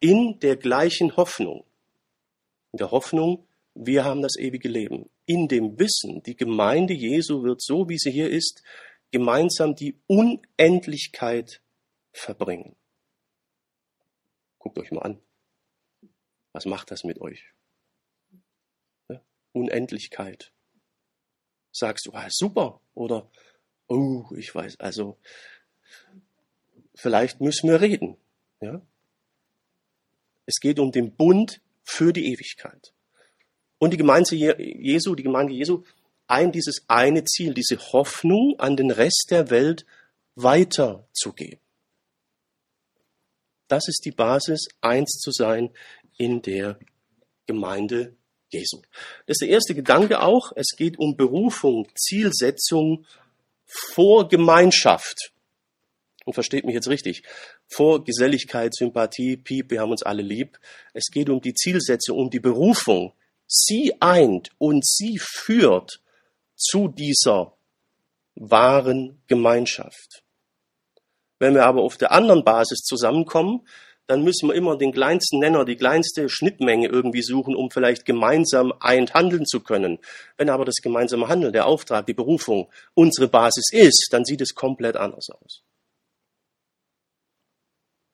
in 0.00 0.38
der 0.40 0.56
gleichen 0.56 1.16
Hoffnung. 1.16 1.64
In 2.72 2.78
der 2.78 2.90
Hoffnung 2.90 3.46
wir 3.74 4.04
haben 4.04 4.22
das 4.22 4.36
ewige 4.36 4.68
Leben. 4.68 5.08
In 5.26 5.48
dem 5.48 5.78
Wissen, 5.78 6.22
die 6.22 6.36
Gemeinde 6.36 6.92
Jesu 6.92 7.42
wird 7.42 7.62
so, 7.62 7.88
wie 7.88 7.98
sie 7.98 8.10
hier 8.10 8.28
ist, 8.28 8.62
gemeinsam 9.10 9.74
die 9.74 9.98
Unendlichkeit 10.06 11.62
verbringen. 12.12 12.76
Guckt 14.58 14.78
euch 14.78 14.90
mal 14.90 15.02
an. 15.02 15.22
Was 16.52 16.66
macht 16.66 16.90
das 16.90 17.04
mit 17.04 17.20
euch? 17.20 17.44
Unendlichkeit. 19.52 20.52
Sagst 21.72 22.06
du, 22.06 22.12
ah, 22.12 22.28
super, 22.30 22.80
oder, 22.94 23.30
oh, 23.86 24.24
ich 24.36 24.54
weiß, 24.54 24.80
also, 24.80 25.18
vielleicht 26.94 27.40
müssen 27.40 27.70
wir 27.70 27.80
reden, 27.80 28.16
ja? 28.60 28.82
Es 30.44 30.58
geht 30.60 30.78
um 30.78 30.90
den 30.90 31.14
Bund 31.14 31.62
für 31.82 32.12
die 32.12 32.32
Ewigkeit. 32.32 32.92
Und 33.78 33.92
die 33.92 33.96
Gemeinde 33.96 34.36
Jesu, 34.36 35.14
die 35.14 35.22
Gemeinde 35.22 35.52
Jesu, 35.52 35.82
ein 36.26 36.52
dieses 36.52 36.84
eine 36.88 37.24
Ziel, 37.24 37.52
diese 37.52 37.78
Hoffnung 37.92 38.54
an 38.58 38.76
den 38.76 38.90
Rest 38.90 39.26
der 39.30 39.50
Welt 39.50 39.84
weiterzugeben. 40.34 41.60
Das 43.68 43.88
ist 43.88 44.04
die 44.04 44.12
Basis, 44.12 44.68
eins 44.80 45.18
zu 45.18 45.30
sein 45.30 45.70
in 46.16 46.42
der 46.42 46.78
Gemeinde 47.46 48.14
Jesu. 48.50 48.82
Das 49.26 49.36
ist 49.36 49.42
der 49.42 49.48
erste 49.48 49.74
Gedanke 49.74 50.20
auch. 50.20 50.52
Es 50.54 50.76
geht 50.76 50.98
um 50.98 51.16
Berufung, 51.16 51.88
Zielsetzung 51.94 53.06
vor 53.66 54.28
Gemeinschaft. 54.28 55.32
Und 56.24 56.34
versteht 56.34 56.64
mich 56.64 56.74
jetzt 56.74 56.88
richtig. 56.88 57.24
Vor 57.72 58.04
Geselligkeit, 58.04 58.74
Sympathie, 58.74 59.36
Piep, 59.36 59.70
wir 59.70 59.80
haben 59.80 59.92
uns 59.92 60.02
alle 60.02 60.22
lieb. 60.22 60.58
Es 60.92 61.06
geht 61.10 61.30
um 61.30 61.40
die 61.40 61.54
Zielsetzung, 61.54 62.18
um 62.18 62.28
die 62.28 62.40
Berufung, 62.40 63.12
sie 63.46 63.94
eint 64.00 64.50
und 64.58 64.86
sie 64.86 65.18
führt 65.18 66.00
zu 66.54 66.88
dieser 66.88 67.54
wahren 68.34 69.22
Gemeinschaft. 69.26 70.22
Wenn 71.38 71.54
wir 71.54 71.64
aber 71.64 71.82
auf 71.82 71.96
der 71.96 72.12
anderen 72.12 72.44
Basis 72.44 72.80
zusammenkommen, 72.80 73.66
dann 74.06 74.22
müssen 74.22 74.48
wir 74.48 74.54
immer 74.54 74.76
den 74.76 74.92
kleinsten 74.92 75.38
Nenner, 75.38 75.64
die 75.64 75.76
kleinste 75.76 76.28
Schnittmenge 76.28 76.88
irgendwie 76.88 77.22
suchen, 77.22 77.56
um 77.56 77.70
vielleicht 77.70 78.04
gemeinsam 78.04 78.72
eint 78.80 79.14
handeln 79.14 79.46
zu 79.46 79.60
können. 79.60 79.98
Wenn 80.36 80.50
aber 80.50 80.64
das 80.64 80.76
gemeinsame 80.82 81.28
Handeln, 81.28 81.52
der 81.52 81.66
Auftrag, 81.66 82.06
die 82.06 82.14
Berufung 82.14 82.68
unsere 82.94 83.28
Basis 83.28 83.72
ist, 83.72 84.08
dann 84.10 84.24
sieht 84.24 84.42
es 84.42 84.54
komplett 84.54 84.96
anders 84.96 85.28
aus. 85.30 85.62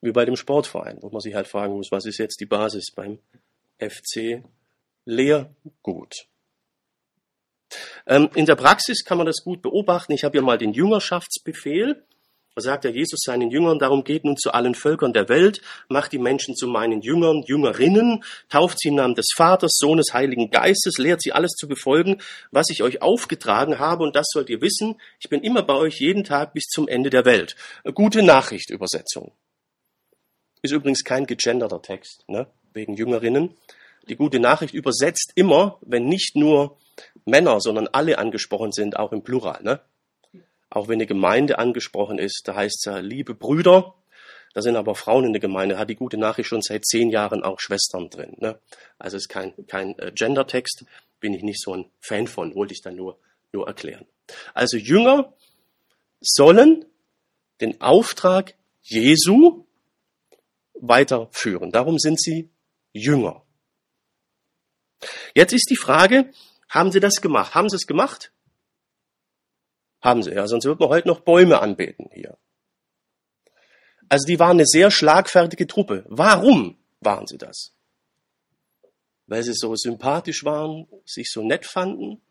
Wie 0.00 0.12
bei 0.12 0.24
dem 0.24 0.36
Sportverein, 0.36 0.98
wo 1.00 1.10
man 1.10 1.20
sich 1.20 1.34
halt 1.34 1.48
fragen 1.48 1.74
muss, 1.74 1.90
was 1.90 2.06
ist 2.06 2.18
jetzt 2.18 2.40
die 2.40 2.46
Basis 2.46 2.92
beim 2.94 3.18
FC 3.78 4.44
Lehrgut. 5.04 6.28
Ähm, 8.06 8.30
in 8.34 8.46
der 8.46 8.56
Praxis 8.56 9.04
kann 9.04 9.18
man 9.18 9.26
das 9.26 9.42
gut 9.42 9.62
beobachten. 9.62 10.12
Ich 10.12 10.24
habe 10.24 10.36
ja 10.36 10.42
mal 10.42 10.58
den 10.58 10.72
Jüngerschaftsbefehl. 10.72 12.04
Da 12.54 12.62
sagt 12.62 12.84
ja 12.84 12.90
Jesus 12.90 13.20
seinen 13.22 13.52
Jüngern, 13.52 13.78
darum 13.78 14.02
geht 14.02 14.24
nun 14.24 14.36
zu 14.36 14.50
allen 14.50 14.74
Völkern 14.74 15.12
der 15.12 15.28
Welt, 15.28 15.60
macht 15.88 16.10
die 16.10 16.18
Menschen 16.18 16.56
zu 16.56 16.66
meinen 16.66 17.02
Jüngern, 17.02 17.44
Jüngerinnen, 17.46 18.24
tauft 18.48 18.80
sie 18.80 18.88
im 18.88 18.96
Namen 18.96 19.14
des 19.14 19.28
Vaters, 19.32 19.76
Sohnes, 19.78 20.12
Heiligen 20.12 20.50
Geistes, 20.50 20.98
lehrt 20.98 21.22
sie 21.22 21.30
alles 21.30 21.52
zu 21.52 21.68
befolgen, 21.68 22.20
was 22.50 22.68
ich 22.70 22.82
euch 22.82 23.00
aufgetragen 23.00 23.78
habe, 23.78 24.02
und 24.02 24.16
das 24.16 24.26
sollt 24.32 24.50
ihr 24.50 24.60
wissen, 24.60 25.00
ich 25.20 25.28
bin 25.28 25.42
immer 25.42 25.62
bei 25.62 25.74
euch 25.74 26.00
jeden 26.00 26.24
Tag 26.24 26.52
bis 26.52 26.64
zum 26.64 26.88
Ende 26.88 27.10
der 27.10 27.24
Welt. 27.24 27.54
Gute 27.94 28.24
Nachricht, 28.24 28.70
Übersetzung. 28.70 29.30
Ist 30.62 30.72
übrigens 30.72 31.04
kein 31.04 31.26
gegenderter 31.26 31.82
Text, 31.82 32.24
ne? 32.28 32.46
wegen 32.72 32.94
Jüngerinnen. 32.94 33.56
Die 34.08 34.16
gute 34.16 34.40
Nachricht 34.40 34.74
übersetzt 34.74 35.32
immer, 35.34 35.78
wenn 35.82 36.06
nicht 36.06 36.34
nur 36.34 36.78
Männer, 37.24 37.60
sondern 37.60 37.88
alle 37.88 38.18
angesprochen 38.18 38.72
sind, 38.72 38.96
auch 38.96 39.12
im 39.12 39.22
Plural. 39.22 39.62
Ne? 39.62 39.80
Auch 40.70 40.88
wenn 40.88 40.94
eine 40.94 41.06
Gemeinde 41.06 41.58
angesprochen 41.58 42.18
ist, 42.18 42.42
da 42.46 42.54
heißt 42.54 42.78
es 42.78 42.84
ja, 42.84 42.98
liebe 42.98 43.34
Brüder, 43.34 43.94
da 44.54 44.62
sind 44.62 44.76
aber 44.76 44.94
Frauen 44.94 45.26
in 45.26 45.32
der 45.32 45.40
Gemeinde, 45.40 45.78
hat 45.78 45.90
die 45.90 45.94
gute 45.94 46.16
Nachricht 46.16 46.48
schon 46.48 46.62
seit 46.62 46.84
zehn 46.84 47.10
Jahren 47.10 47.42
auch 47.42 47.60
Schwestern 47.60 48.10
drin. 48.10 48.34
Ne? 48.38 48.58
Also 48.98 49.16
ist 49.16 49.28
kein, 49.28 49.54
kein 49.66 49.98
äh, 49.98 50.10
Gender-Text, 50.12 50.84
bin 51.20 51.34
ich 51.34 51.42
nicht 51.42 51.60
so 51.60 51.74
ein 51.74 51.90
Fan 52.00 52.26
von, 52.26 52.54
wollte 52.54 52.72
ich 52.72 52.82
dann 52.82 52.96
nur, 52.96 53.18
nur 53.52 53.66
erklären. 53.66 54.06
Also 54.54 54.76
Jünger 54.76 55.32
sollen 56.20 56.84
den 57.60 57.80
Auftrag 57.80 58.54
Jesu 58.82 59.64
weiterführen. 60.80 61.70
Darum 61.70 61.98
sind 61.98 62.20
sie 62.20 62.50
Jünger. 62.92 63.44
Jetzt 65.34 65.52
ist 65.52 65.70
die 65.70 65.76
Frage, 65.76 66.30
haben 66.68 66.92
sie 66.92 67.00
das 67.00 67.20
gemacht? 67.20 67.54
Haben 67.54 67.68
sie 67.68 67.76
es 67.76 67.86
gemacht? 67.86 68.32
Haben 70.00 70.22
sie, 70.22 70.32
ja, 70.32 70.46
sonst 70.46 70.64
wird 70.64 70.80
man 70.80 70.88
heute 70.88 71.08
noch 71.08 71.20
Bäume 71.20 71.60
anbeten 71.60 72.08
hier. 72.12 72.38
Also 74.08 74.26
die 74.26 74.38
waren 74.38 74.56
eine 74.56 74.66
sehr 74.66 74.90
schlagfertige 74.90 75.66
Truppe. 75.66 76.04
Warum 76.08 76.78
waren 77.00 77.26
sie 77.26 77.38
das? 77.38 77.74
Weil 79.26 79.42
sie 79.42 79.52
so 79.54 79.74
sympathisch 79.76 80.44
waren, 80.44 80.86
sich 81.04 81.30
so 81.30 81.42
nett 81.42 81.66
fanden? 81.66 82.22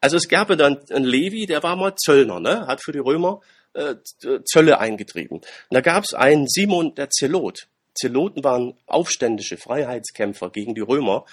Also 0.00 0.16
es 0.16 0.28
gab 0.28 0.50
ja 0.50 0.56
dann 0.56 0.78
einen 0.90 1.04
Levi, 1.04 1.46
der 1.46 1.62
war 1.62 1.76
mal 1.76 1.94
Zöllner, 1.96 2.40
ne? 2.40 2.66
hat 2.66 2.82
für 2.82 2.92
die 2.92 2.98
Römer 2.98 3.40
äh, 3.74 3.96
Zölle 4.44 4.78
eingetrieben. 4.78 5.38
Und 5.38 5.46
da 5.70 5.80
gab 5.80 6.04
es 6.04 6.14
einen 6.14 6.46
Simon 6.48 6.94
der 6.94 7.10
Zelot. 7.10 7.68
Zeloten 7.94 8.42
waren 8.44 8.74
aufständische 8.86 9.56
Freiheitskämpfer 9.56 10.50
gegen 10.50 10.74
die 10.74 10.80
Römer. 10.80 11.24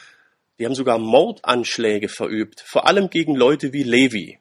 Die 0.57 0.65
haben 0.65 0.75
sogar 0.75 0.99
Mordanschläge 0.99 2.09
verübt, 2.09 2.63
vor 2.65 2.85
allem 2.85 3.09
gegen 3.09 3.35
Leute 3.35 3.71
wie 3.71 3.83
Levi. 3.83 4.39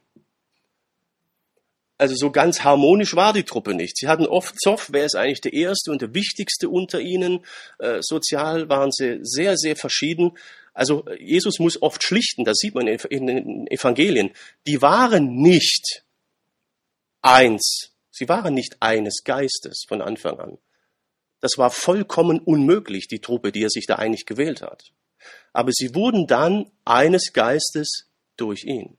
Also 1.97 2.15
so 2.15 2.31
ganz 2.31 2.63
harmonisch 2.63 3.17
war 3.17 3.33
die 3.33 3.43
Truppe 3.43 3.75
nicht. 3.75 3.97
Sie 3.97 4.07
hatten 4.07 4.27
oft 4.27 4.55
Zoff, 4.61 4.91
wer 4.93 5.05
ist 5.05 5.17
eigentlich 5.17 5.41
der 5.41 5.53
Erste 5.53 5.91
und 5.91 6.01
der 6.01 6.15
Wichtigste 6.15 6.69
unter 6.69 7.01
ihnen. 7.01 7.45
Äh, 7.81 7.99
sozial 8.01 8.69
waren 8.69 8.93
sie 8.93 9.19
sehr, 9.23 9.57
sehr 9.57 9.75
verschieden. 9.75 10.39
Also 10.73 11.05
Jesus 11.19 11.59
muss 11.59 11.83
oft 11.83 12.05
schlichten, 12.05 12.45
das 12.45 12.59
sieht 12.59 12.77
man 12.77 12.87
in 12.87 13.27
den 13.27 13.67
Evangelien. 13.67 14.31
Die 14.69 14.81
waren 14.81 15.35
nicht 15.35 16.05
eins. 17.23 17.93
Sie 18.11 18.29
waren 18.29 18.55
nicht 18.55 18.77
eines 18.81 19.23
Geistes 19.25 19.85
von 19.87 20.03
Anfang 20.03 20.41
an. 20.41 20.59
Das 21.41 21.57
war 21.57 21.71
vollkommen 21.71 22.41
unmöglich, 22.41 23.07
die 23.07 23.21
Truppe, 23.21 23.53
die 23.53 23.63
er 23.63 23.71
sich 23.71 23.87
da 23.87 23.97
eigentlich 23.97 24.27
gewählt 24.27 24.63
hat. 24.63 24.93
Aber 25.53 25.71
sie 25.73 25.95
wurden 25.95 26.27
dann 26.27 26.71
eines 26.85 27.33
Geistes 27.33 28.09
durch 28.37 28.65
ihn. 28.65 28.97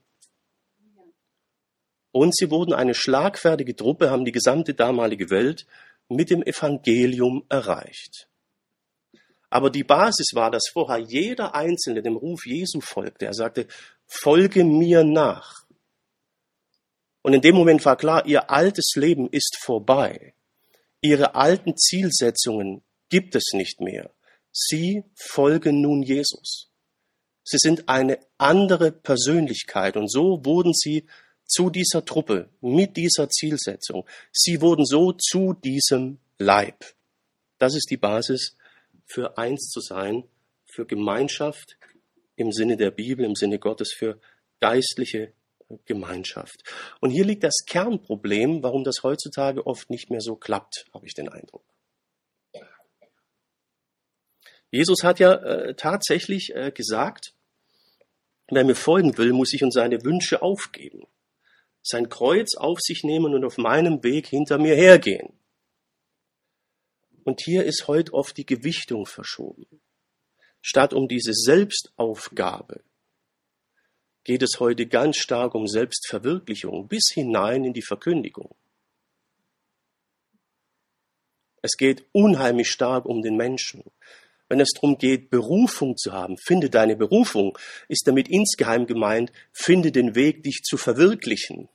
Und 2.12 2.36
sie 2.36 2.50
wurden 2.50 2.74
eine 2.74 2.94
schlagfertige 2.94 3.76
Truppe, 3.76 4.10
haben 4.10 4.26
die 4.26 4.32
gesamte 4.32 4.74
damalige 4.74 5.30
Welt 5.30 5.66
mit 6.08 6.30
dem 6.30 6.42
Evangelium 6.42 7.46
erreicht. 7.50 8.28
Aber 9.50 9.70
die 9.70 9.84
Basis 9.84 10.32
war, 10.34 10.52
dass 10.52 10.70
vorher 10.72 11.00
jeder 11.00 11.56
Einzelne 11.56 12.02
dem 12.02 12.16
Ruf 12.16 12.46
Jesu 12.46 12.82
folgte. 12.82 13.26
Er 13.26 13.34
sagte, 13.34 13.68
folge 14.06 14.64
mir 14.64 15.04
nach. 15.04 15.64
Und 17.22 17.34
in 17.34 17.42
dem 17.42 17.56
Moment 17.56 17.84
war 17.86 17.98
klar, 17.98 18.26
ihr 18.26 18.50
altes 18.50 18.94
Leben 18.96 19.30
ist 19.30 19.58
vorbei. 19.62 20.34
Ihre 21.02 21.36
alten 21.36 21.76
Zielsetzungen 21.78 22.82
gibt 23.10 23.36
es 23.36 23.52
nicht 23.54 23.82
mehr. 23.82 24.12
Sie 24.52 25.04
folgen 25.16 25.82
nun 25.82 26.04
Jesus. 26.04 26.70
Sie 27.44 27.58
sind 27.58 27.90
eine 27.90 28.20
andere 28.38 28.92
Persönlichkeit 28.92 29.98
und 29.98 30.12
so 30.12 30.46
wurden 30.46 30.74
sie 30.74 31.08
zu 31.46 31.70
dieser 31.70 32.06
Truppe 32.06 32.50
mit 32.62 32.96
dieser 32.96 33.28
Zielsetzung. 33.30 34.06
Sie 34.32 34.62
wurden 34.62 34.86
so 34.86 35.14
zu 35.14 35.54
diesem 35.54 36.20
Leib. 36.38 36.86
Das 37.58 37.76
ist 37.76 37.90
die 37.90 37.98
Basis 37.98 38.56
für 39.06 39.38
eins 39.38 39.70
zu 39.70 39.82
sein, 39.82 40.24
für 40.66 40.86
Gemeinschaft 40.86 41.78
im 42.36 42.52
Sinne 42.52 42.78
der 42.78 42.92
Bibel, 42.92 43.26
im 43.26 43.36
Sinne 43.36 43.58
Gottes, 43.58 43.94
für 43.98 44.20
geistliche 44.60 45.34
Gemeinschaft. 45.86 46.64
Und 47.00 47.12
hier 47.12 47.26
liegt 47.26 47.44
das 47.44 47.66
Kernproblem, 47.66 48.64
warum 48.64 48.84
das 48.84 49.04
heutzutage 49.04 49.66
oft 49.66 49.90
nicht 49.90 50.10
mehr 50.10 50.22
so 50.22 50.36
klappt, 50.36 50.86
habe 50.94 51.06
ich 51.06 51.14
den 51.14 51.30
Eindruck. 51.30 51.64
Jesus 54.72 55.04
hat 55.04 55.20
ja 55.20 55.34
äh, 55.34 55.76
tatsächlich 55.76 56.52
äh, 56.54 56.72
gesagt, 56.72 57.34
wer 58.50 58.64
mir 58.64 58.76
folgen 58.76 59.18
will, 59.18 59.34
muss 59.34 59.50
sich 59.50 59.64
und 59.64 59.72
seine 59.72 60.04
Wünsche 60.04 60.42
aufgeben, 60.42 61.08
sein 61.82 62.10
Kreuz 62.10 62.56
auf 62.56 62.80
sich 62.80 63.04
nehmen 63.04 63.34
und 63.34 63.46
auf 63.46 63.58
meinem 63.58 64.04
Weg 64.04 64.28
hinter 64.28 64.58
mir 64.60 64.76
hergehen. 64.76 65.34
Und 67.24 67.42
hier 67.42 67.66
ist 67.66 67.88
heute 67.88 68.14
oft 68.14 68.38
die 68.38 68.46
Gewichtung 68.46 69.06
verschoben. 69.06 69.66
Statt 70.62 70.94
um 70.94 71.08
diese 71.08 71.34
Selbstaufgabe 71.34 72.84
geht 74.30 74.44
es 74.44 74.60
heute 74.60 74.86
ganz 74.86 75.18
stark 75.18 75.56
um 75.56 75.68
Selbstverwirklichung 75.68 76.88
bis 76.88 77.10
hinein 77.12 77.66
in 77.66 77.74
die 77.74 77.82
Verkündigung. 77.82 78.54
Es 81.64 81.78
geht 81.78 82.06
unheimlich 82.12 82.70
stark 82.70 83.08
um 83.08 83.24
den 83.24 83.36
Menschen. 83.38 83.84
Wenn 84.48 84.60
es 84.60 84.70
darum 84.76 85.00
geht, 85.00 85.32
Berufung 85.32 85.98
zu 85.98 86.14
haben, 86.14 86.38
finde 86.38 86.70
deine 86.70 86.96
Berufung, 86.96 87.58
ist 87.88 88.06
damit 88.06 88.28
insgeheim 88.28 88.86
gemeint, 88.86 89.32
finde 89.52 89.92
den 89.92 90.14
Weg, 90.14 90.44
dich 90.44 90.62
zu 90.62 90.78
verwirklichen. 90.78 91.68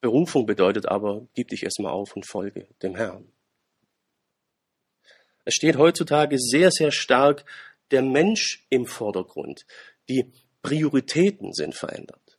Berufung 0.00 0.46
bedeutet 0.46 0.86
aber, 0.86 1.28
gib 1.34 1.48
dich 1.48 1.62
erstmal 1.62 1.92
auf 1.92 2.16
und 2.16 2.24
folge 2.24 2.68
dem 2.82 2.96
Herrn. 2.96 3.30
Es 5.44 5.52
steht 5.52 5.76
heutzutage 5.76 6.38
sehr, 6.38 6.70
sehr 6.70 6.90
stark 6.90 7.44
der 7.90 8.00
Mensch 8.00 8.64
im 8.70 8.86
Vordergrund. 8.86 9.66
Die 10.08 10.32
Prioritäten 10.62 11.52
sind 11.52 11.74
verändert. 11.74 12.38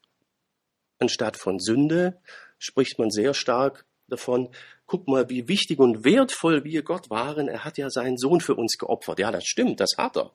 Anstatt 1.00 1.38
von 1.38 1.60
Sünde 1.60 2.22
spricht 2.58 2.98
man 2.98 3.12
sehr 3.12 3.34
stark 3.34 3.86
davon, 4.08 4.50
guck 4.86 5.08
mal, 5.08 5.30
wie 5.30 5.48
wichtig 5.48 5.80
und 5.80 6.04
wertvoll 6.06 6.64
wir 6.64 6.84
Gott 6.84 7.10
waren. 7.10 7.48
Er 7.48 7.66
hat 7.66 7.78
ja 7.78 7.90
seinen 7.90 8.18
Sohn 8.18 8.42
für 8.42 8.56
uns 8.56 8.78
geopfert. 8.78 9.20
Ja, 9.20 9.32
das 9.32 9.46
stimmt, 9.46 9.80
das 9.80 9.92
hat 9.98 10.18
er. 10.18 10.34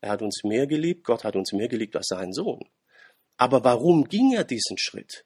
Er 0.00 0.10
hat 0.10 0.22
uns 0.22 0.42
mehr 0.44 0.66
geliebt, 0.66 1.04
Gott 1.04 1.24
hat 1.24 1.36
uns 1.36 1.52
mehr 1.52 1.68
geliebt 1.68 1.96
als 1.96 2.08
seinen 2.08 2.32
Sohn. 2.32 2.68
Aber 3.36 3.64
warum 3.64 4.08
ging 4.08 4.32
er 4.32 4.44
diesen 4.44 4.78
Schritt? 4.78 5.24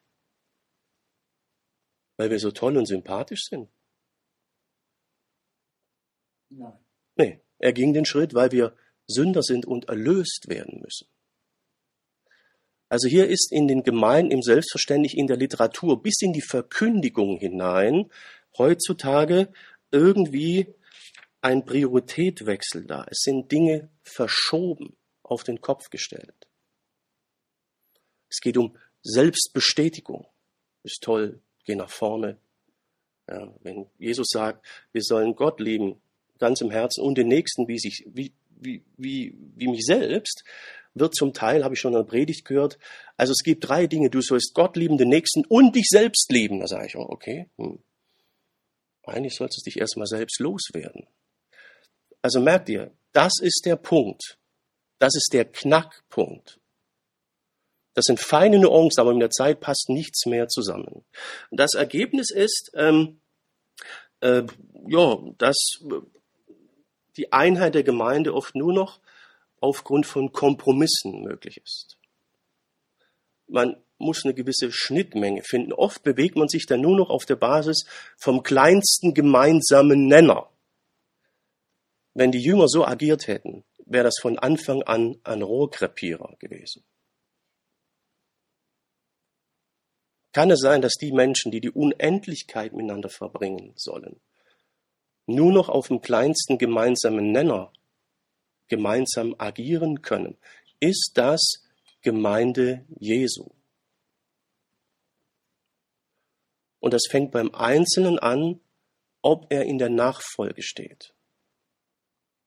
Weil 2.16 2.30
wir 2.30 2.38
so 2.38 2.50
toll 2.50 2.76
und 2.76 2.86
sympathisch 2.86 3.44
sind? 3.48 3.68
Nein. 6.50 6.78
Nee, 7.16 7.40
er 7.58 7.72
ging 7.72 7.92
den 7.92 8.04
Schritt, 8.04 8.34
weil 8.34 8.52
wir 8.52 8.76
Sünder 9.06 9.42
sind 9.42 9.66
und 9.66 9.88
erlöst 9.88 10.48
werden 10.48 10.80
müssen. 10.80 11.08
Also 12.92 13.08
hier 13.08 13.26
ist 13.26 13.52
in 13.52 13.68
den 13.68 13.84
Gemeinden, 13.84 14.32
im 14.32 14.42
Selbstverständlich, 14.42 15.16
in 15.16 15.26
der 15.26 15.38
Literatur 15.38 16.02
bis 16.02 16.20
in 16.20 16.34
die 16.34 16.42
Verkündigung 16.42 17.38
hinein 17.38 18.10
heutzutage 18.58 19.50
irgendwie 19.90 20.66
ein 21.40 21.64
Prioritätwechsel 21.64 22.84
da. 22.84 23.06
Es 23.10 23.20
sind 23.22 23.50
Dinge 23.50 23.88
verschoben, 24.02 24.94
auf 25.22 25.42
den 25.42 25.62
Kopf 25.62 25.88
gestellt. 25.88 26.34
Es 28.28 28.40
geht 28.42 28.58
um 28.58 28.76
Selbstbestätigung. 29.00 30.26
Ist 30.82 31.02
toll, 31.02 31.40
geh 31.64 31.76
nach 31.76 31.88
vorne. 31.88 32.36
Ja, 33.26 33.54
wenn 33.62 33.86
Jesus 33.98 34.28
sagt, 34.28 34.66
wir 34.92 35.02
sollen 35.02 35.34
Gott 35.34 35.60
lieben, 35.60 36.02
ganz 36.38 36.60
im 36.60 36.70
Herzen 36.70 37.02
und 37.02 37.16
den 37.16 37.28
Nächsten 37.28 37.68
wie, 37.68 37.78
sich, 37.78 38.04
wie, 38.12 38.34
wie, 38.50 38.84
wie, 38.98 39.34
wie 39.56 39.68
mich 39.68 39.86
selbst, 39.86 40.44
wird 40.94 41.14
zum 41.14 41.32
Teil, 41.32 41.64
habe 41.64 41.74
ich 41.74 41.80
schon 41.80 41.92
in 41.92 41.98
der 41.98 42.04
Predigt 42.04 42.44
gehört, 42.44 42.78
also 43.16 43.32
es 43.32 43.42
gibt 43.42 43.68
drei 43.68 43.86
Dinge, 43.86 44.10
du 44.10 44.20
sollst 44.20 44.52
Gott 44.54 44.76
lieben, 44.76 44.98
den 44.98 45.08
Nächsten 45.08 45.44
und 45.46 45.76
dich 45.76 45.86
selbst 45.88 46.30
lieben. 46.30 46.60
Da 46.60 46.66
sage 46.66 46.86
ich, 46.86 46.96
oh, 46.96 47.06
okay, 47.08 47.48
hm. 47.56 47.78
eigentlich 49.04 49.34
sollst 49.34 49.58
du 49.58 49.62
dich 49.64 49.78
erstmal 49.78 50.06
selbst 50.06 50.40
loswerden. 50.40 51.06
Also 52.20 52.40
merkt 52.40 52.68
ihr, 52.68 52.92
das 53.12 53.34
ist 53.40 53.62
der 53.64 53.76
Punkt. 53.76 54.38
Das 54.98 55.14
ist 55.16 55.30
der 55.32 55.44
Knackpunkt. 55.44 56.60
Das 57.94 58.04
sind 58.04 58.20
feine 58.20 58.58
Nuancen, 58.58 59.00
aber 59.00 59.10
in 59.10 59.20
der 59.20 59.30
Zeit 59.30 59.60
passt 59.60 59.88
nichts 59.88 60.24
mehr 60.26 60.48
zusammen. 60.48 61.04
Das 61.50 61.74
Ergebnis 61.74 62.30
ist, 62.30 62.70
ähm, 62.74 63.20
äh, 64.20 64.44
ja, 64.86 65.18
dass 65.36 65.56
die 67.16 67.32
Einheit 67.32 67.74
der 67.74 67.82
Gemeinde 67.82 68.32
oft 68.32 68.54
nur 68.54 68.72
noch 68.72 69.00
aufgrund 69.62 70.06
von 70.06 70.32
Kompromissen 70.32 71.22
möglich 71.22 71.60
ist. 71.62 71.98
Man 73.46 73.76
muss 73.98 74.24
eine 74.24 74.34
gewisse 74.34 74.72
Schnittmenge 74.72 75.42
finden. 75.42 75.72
Oft 75.72 76.02
bewegt 76.02 76.36
man 76.36 76.48
sich 76.48 76.66
dann 76.66 76.80
nur 76.80 76.96
noch 76.96 77.10
auf 77.10 77.24
der 77.24 77.36
Basis 77.36 77.84
vom 78.16 78.42
kleinsten 78.42 79.14
gemeinsamen 79.14 80.06
Nenner. 80.06 80.50
Wenn 82.14 82.32
die 82.32 82.42
Jünger 82.42 82.68
so 82.68 82.84
agiert 82.84 83.26
hätten, 83.26 83.64
wäre 83.86 84.04
das 84.04 84.18
von 84.20 84.38
Anfang 84.38 84.82
an 84.82 85.18
ein 85.24 85.42
Rohrkrepierer 85.42 86.36
gewesen. 86.38 86.84
Kann 90.32 90.50
es 90.50 90.60
sein, 90.60 90.80
dass 90.80 90.94
die 90.94 91.12
Menschen, 91.12 91.52
die 91.52 91.60
die 91.60 91.70
Unendlichkeit 91.70 92.72
miteinander 92.72 93.10
verbringen 93.10 93.72
sollen, 93.76 94.20
nur 95.26 95.52
noch 95.52 95.68
auf 95.68 95.88
dem 95.88 96.00
kleinsten 96.00 96.58
gemeinsamen 96.58 97.32
Nenner 97.32 97.70
gemeinsam 98.72 99.34
agieren 99.36 100.00
können, 100.00 100.38
ist 100.80 101.12
das 101.16 101.62
Gemeinde 102.00 102.86
Jesu. 102.98 103.50
Und 106.80 106.94
das 106.94 107.02
fängt 107.10 107.32
beim 107.32 107.54
Einzelnen 107.54 108.18
an, 108.18 108.60
ob 109.20 109.52
er 109.52 109.66
in 109.66 109.76
der 109.76 109.90
Nachfolge 109.90 110.62
steht, 110.62 111.12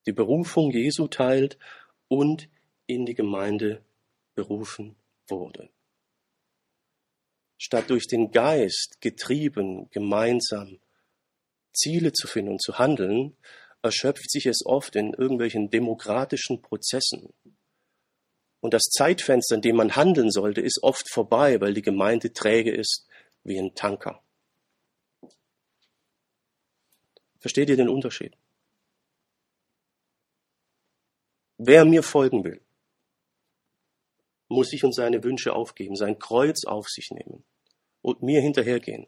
die 0.08 0.14
Berufung 0.14 0.72
Jesu 0.72 1.08
teilt 1.08 1.60
und 2.08 2.50
in 2.88 3.06
die 3.06 3.14
Gemeinde 3.14 3.86
berufen 4.34 4.96
wurde. 5.28 5.70
Statt 7.60 7.92
durch 7.92 8.08
den 8.08 8.32
Geist 8.32 9.00
getrieben, 9.00 9.92
gemeinsam 9.92 10.80
Ziele 11.72 12.14
zu 12.14 12.28
finden 12.28 12.54
und 12.54 12.64
zu 12.64 12.80
handeln, 12.80 13.38
erschöpft 13.86 14.32
sich 14.32 14.48
es 14.48 14.66
oft 14.66 14.96
in 14.96 15.14
irgendwelchen 15.14 15.70
demokratischen 15.70 16.62
Prozessen. 16.62 17.34
Und 18.60 18.74
das 18.74 18.84
Zeitfenster, 18.84 19.56
in 19.56 19.62
dem 19.62 19.76
man 19.76 19.96
handeln 19.96 20.32
sollte, 20.32 20.60
ist 20.60 20.80
oft 20.82 21.10
vorbei, 21.10 21.62
weil 21.62 21.74
die 21.74 21.84
Gemeinde 21.84 22.34
träge 22.34 22.72
ist 22.72 23.08
wie 23.44 23.60
ein 23.60 23.76
Tanker. 23.76 24.24
Versteht 27.40 27.70
ihr 27.70 27.78
den 27.78 27.90
Unterschied? 27.90 28.36
Wer 31.58 31.86
mir 31.86 32.02
folgen 32.02 32.44
will, 32.44 32.60
muss 34.48 34.70
sich 34.70 34.84
und 34.84 34.94
seine 34.94 35.24
Wünsche 35.24 35.54
aufgeben, 35.54 35.96
sein 35.96 36.18
Kreuz 36.18 36.66
auf 36.66 36.88
sich 36.90 37.12
nehmen 37.12 37.44
und 38.02 38.24
mir 38.24 38.42
hinterhergehen. 38.42 39.08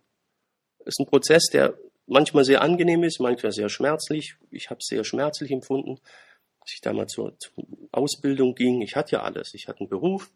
Das 0.80 0.90
ist 0.90 1.00
ein 1.00 1.08
Prozess, 1.08 1.48
der 1.52 1.78
manchmal 2.08 2.46
sehr 2.46 2.62
angenehm 2.62 3.04
ist, 3.04 3.20
manchmal 3.20 3.52
sehr 3.52 3.70
schmerzlich. 3.70 4.36
Ich 4.50 4.70
habe 4.70 4.80
es 4.80 4.88
sehr 4.88 5.04
schmerzlich 5.04 5.52
empfunden, 5.52 6.00
als 6.62 6.74
ich 6.74 6.82
damals 6.82 7.14
zur, 7.14 7.38
zur 7.38 7.54
Ausbildung 7.92 8.56
ging. 8.56 8.82
Ich 8.82 8.96
hatte 8.96 9.14
ja 9.14 9.24
alles. 9.24 9.54
Ich 9.54 9.68
hatte 9.68 9.82
einen 9.82 9.90
Beruf, 9.90 10.32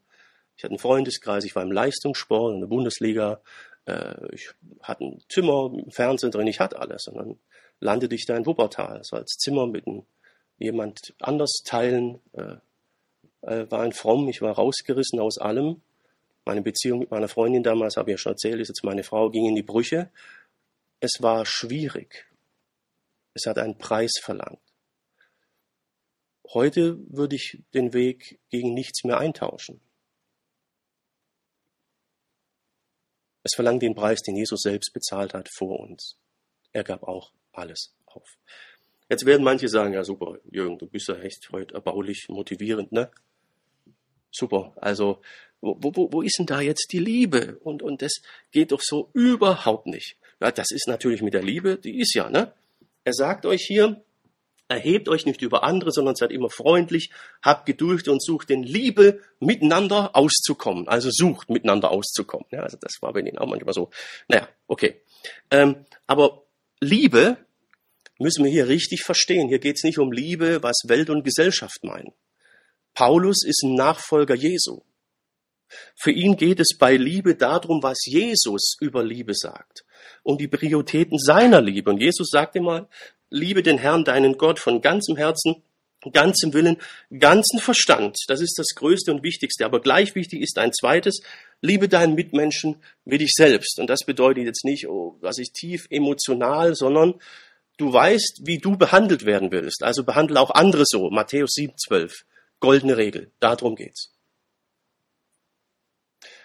ich 0.55 0.63
hatte 0.63 0.71
einen 0.71 0.79
Freundeskreis, 0.79 1.45
ich 1.45 1.55
war 1.55 1.63
im 1.63 1.71
Leistungssport, 1.71 2.53
in 2.53 2.61
der 2.61 2.67
Bundesliga, 2.67 3.41
äh, 3.85 4.33
ich 4.33 4.51
hatte 4.83 5.05
ein 5.05 5.23
Zimmer, 5.29 5.71
ein 5.73 5.91
Fernseher 5.91 6.29
drin, 6.29 6.47
ich 6.47 6.59
hatte 6.59 6.79
alles. 6.79 7.07
Und 7.07 7.17
dann 7.17 7.39
landete 7.79 8.15
ich 8.15 8.25
da 8.25 8.35
in 8.37 8.45
Wuppertal, 8.45 9.03
so 9.03 9.15
als 9.15 9.37
Zimmer 9.37 9.65
mit 9.65 9.87
einem, 9.87 10.03
jemand 10.59 11.15
anders 11.19 11.63
teilen. 11.65 12.19
Äh, 12.33 12.57
äh, 13.41 13.69
war 13.71 13.81
ein 13.81 13.93
Fromm, 13.93 14.29
ich 14.29 14.41
war 14.41 14.53
rausgerissen 14.53 15.19
aus 15.19 15.37
allem. 15.37 15.81
Meine 16.45 16.61
Beziehung 16.61 16.99
mit 16.99 17.11
meiner 17.11 17.27
Freundin 17.27 17.63
damals, 17.63 17.97
habe 17.97 18.11
ich 18.11 18.15
ja 18.15 18.17
schon 18.17 18.33
erzählt, 18.33 18.59
ist 18.59 18.69
jetzt 18.69 18.83
meine 18.83 19.03
Frau, 19.03 19.29
ging 19.29 19.45
in 19.45 19.55
die 19.55 19.63
Brüche. 19.63 20.09
Es 21.01 21.19
war 21.19 21.45
schwierig. 21.47 22.27
Es 23.33 23.47
hat 23.47 23.57
einen 23.57 23.77
Preis 23.77 24.13
verlangt. 24.21 24.61
Heute 26.53 26.97
würde 27.09 27.35
ich 27.35 27.63
den 27.73 27.93
Weg 27.93 28.39
gegen 28.49 28.73
nichts 28.73 29.03
mehr 29.03 29.17
eintauschen. 29.17 29.81
Es 33.43 33.53
verlangt 33.55 33.81
den 33.81 33.95
Preis, 33.95 34.21
den 34.21 34.35
Jesus 34.35 34.61
selbst 34.61 34.93
bezahlt 34.93 35.33
hat 35.33 35.49
vor 35.57 35.79
uns. 35.79 36.17
Er 36.71 36.83
gab 36.83 37.01
auch 37.03 37.33
alles 37.51 37.95
auf. 38.05 38.37
Jetzt 39.09 39.25
werden 39.25 39.43
manche 39.43 39.69
sagen, 39.69 39.93
ja 39.93 40.03
super, 40.03 40.37
Jürgen, 40.51 40.77
du 40.77 40.85
bist 40.85 41.07
ja 41.07 41.17
echt 41.19 41.51
heute 41.51 41.73
erbaulich 41.73 42.27
motivierend, 42.29 42.91
ne? 42.91 43.09
Super, 44.29 44.73
also 44.75 45.21
wo, 45.61 45.77
wo, 45.81 46.11
wo 46.11 46.21
ist 46.21 46.37
denn 46.37 46.45
da 46.45 46.61
jetzt 46.61 46.89
die 46.91 46.99
Liebe? 46.99 47.57
Und, 47.59 47.81
und 47.81 48.03
das 48.03 48.21
geht 48.51 48.71
doch 48.71 48.81
so 48.81 49.09
überhaupt 49.13 49.87
nicht. 49.87 50.17
Ja, 50.41 50.51
das 50.51 50.71
ist 50.71 50.87
natürlich 50.87 51.21
mit 51.21 51.35
der 51.35 51.43
Liebe, 51.43 51.77
die 51.77 51.99
ist 51.99 52.15
ja, 52.15 52.29
ne? 52.29 52.51
Er 53.03 53.13
sagt 53.13 53.45
euch 53.45 53.63
hier, 53.67 54.03
erhebt 54.67 55.07
euch 55.07 55.25
nicht 55.25 55.41
über 55.41 55.63
andere, 55.63 55.91
sondern 55.91 56.15
seid 56.15 56.31
immer 56.31 56.49
freundlich, 56.49 57.11
habt 57.43 57.65
Geduld 57.65 58.07
und 58.07 58.23
sucht 58.23 58.49
in 58.49 58.63
Liebe 58.63 59.21
miteinander 59.39 60.15
auszukommen. 60.15 60.87
Also 60.87 61.09
sucht 61.11 61.49
miteinander 61.49 61.91
auszukommen. 61.91 62.47
Ja, 62.51 62.61
also 62.61 62.77
das 62.79 62.93
war 63.01 63.13
bei 63.13 63.21
denen 63.21 63.37
auch 63.37 63.47
manchmal 63.47 63.73
so. 63.73 63.91
Naja, 64.27 64.47
okay. 64.67 65.01
Ähm, 65.51 65.85
aber 66.07 66.43
Liebe 66.79 67.37
müssen 68.17 68.43
wir 68.43 68.51
hier 68.51 68.67
richtig 68.67 69.03
verstehen. 69.03 69.47
Hier 69.47 69.59
geht 69.59 69.77
es 69.77 69.83
nicht 69.83 69.99
um 69.99 70.11
Liebe, 70.11 70.63
was 70.63 70.77
Welt 70.87 71.09
und 71.09 71.23
Gesellschaft 71.23 71.83
meinen. 71.83 72.13
Paulus 72.93 73.43
ist 73.45 73.63
ein 73.63 73.75
Nachfolger 73.75 74.35
Jesu. 74.35 74.81
Für 75.95 76.11
ihn 76.11 76.35
geht 76.35 76.59
es 76.59 76.77
bei 76.77 76.97
Liebe 76.97 77.35
darum, 77.35 77.83
was 77.83 77.99
Jesus 78.05 78.75
über 78.79 79.03
Liebe 79.03 79.33
sagt 79.33 79.85
um 80.23 80.37
die 80.37 80.47
Prioritäten 80.47 81.17
seiner 81.17 81.61
Liebe. 81.61 81.89
Und 81.89 81.99
Jesus 81.99 82.29
sagte 82.29 82.61
mal, 82.61 82.87
liebe 83.29 83.63
den 83.63 83.77
Herrn, 83.77 84.03
deinen 84.03 84.37
Gott, 84.37 84.59
von 84.59 84.81
ganzem 84.81 85.17
Herzen, 85.17 85.63
ganzem 86.13 86.53
Willen, 86.53 86.77
ganzen 87.17 87.59
Verstand. 87.59 88.17
Das 88.27 88.41
ist 88.41 88.57
das 88.57 88.75
Größte 88.75 89.11
und 89.11 89.23
Wichtigste. 89.23 89.65
Aber 89.65 89.81
gleich 89.81 90.15
wichtig 90.15 90.41
ist 90.41 90.57
ein 90.57 90.73
zweites, 90.73 91.21
liebe 91.61 91.87
deinen 91.87 92.15
Mitmenschen 92.15 92.77
wie 93.05 93.17
dich 93.17 93.33
selbst. 93.33 93.79
Und 93.79 93.89
das 93.89 94.05
bedeutet 94.05 94.45
jetzt 94.45 94.65
nicht, 94.65 94.87
oh, 94.87 95.17
was 95.21 95.37
ich 95.37 95.51
tief 95.53 95.87
emotional, 95.89 96.75
sondern 96.75 97.15
Du 97.81 97.91
weißt, 97.91 98.41
wie 98.43 98.59
du 98.59 98.77
behandelt 98.77 99.25
werden 99.25 99.51
willst, 99.51 99.81
also 99.81 100.03
behandle 100.03 100.39
auch 100.39 100.51
andere 100.51 100.83
so. 100.85 101.09
Matthäus 101.09 101.53
7, 101.53 101.73
12. 101.75 102.25
Goldene 102.59 102.95
Regel. 102.95 103.31
Darum 103.39 103.75
geht's. 103.75 104.13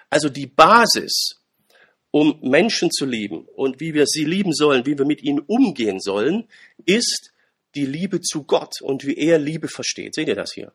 Also 0.09 0.31
die 0.31 0.47
Basis, 0.47 1.43
um 2.19 2.39
Menschen 2.41 2.91
zu 2.91 3.05
lieben 3.05 3.47
und 3.57 3.79
wie 3.79 3.93
wir 3.93 4.07
sie 4.07 4.25
lieben 4.25 4.55
sollen, 4.55 4.87
wie 4.87 4.97
wir 4.97 5.05
mit 5.05 5.23
ihnen 5.23 5.41
umgehen 5.41 6.01
sollen, 6.01 6.49
ist 6.87 7.35
die 7.75 7.85
Liebe 7.85 8.23
zu 8.23 8.45
Gott 8.45 8.81
und 8.81 9.05
wie 9.05 9.19
er 9.19 9.39
Liebe 9.39 9.69
versteht. 9.69 10.15
Seht 10.15 10.29
ihr 10.29 10.35
das 10.35 10.55
hier? 10.55 10.73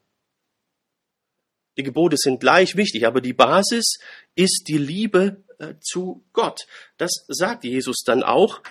Die 1.78 1.84
Gebote 1.84 2.16
sind 2.16 2.42
gleich 2.42 2.76
wichtig, 2.76 3.08
aber 3.08 3.22
die 3.22 3.34
Basis 3.34 3.98
ist 4.36 4.66
die 4.68 4.78
Liebe 4.78 5.44
äh, 5.58 5.74
zu 5.82 6.24
Gott. 6.32 6.68
Das 6.98 7.10
sagt 7.28 7.64
Jesus 7.64 8.04
dann 8.06 8.22
auch 8.22 8.62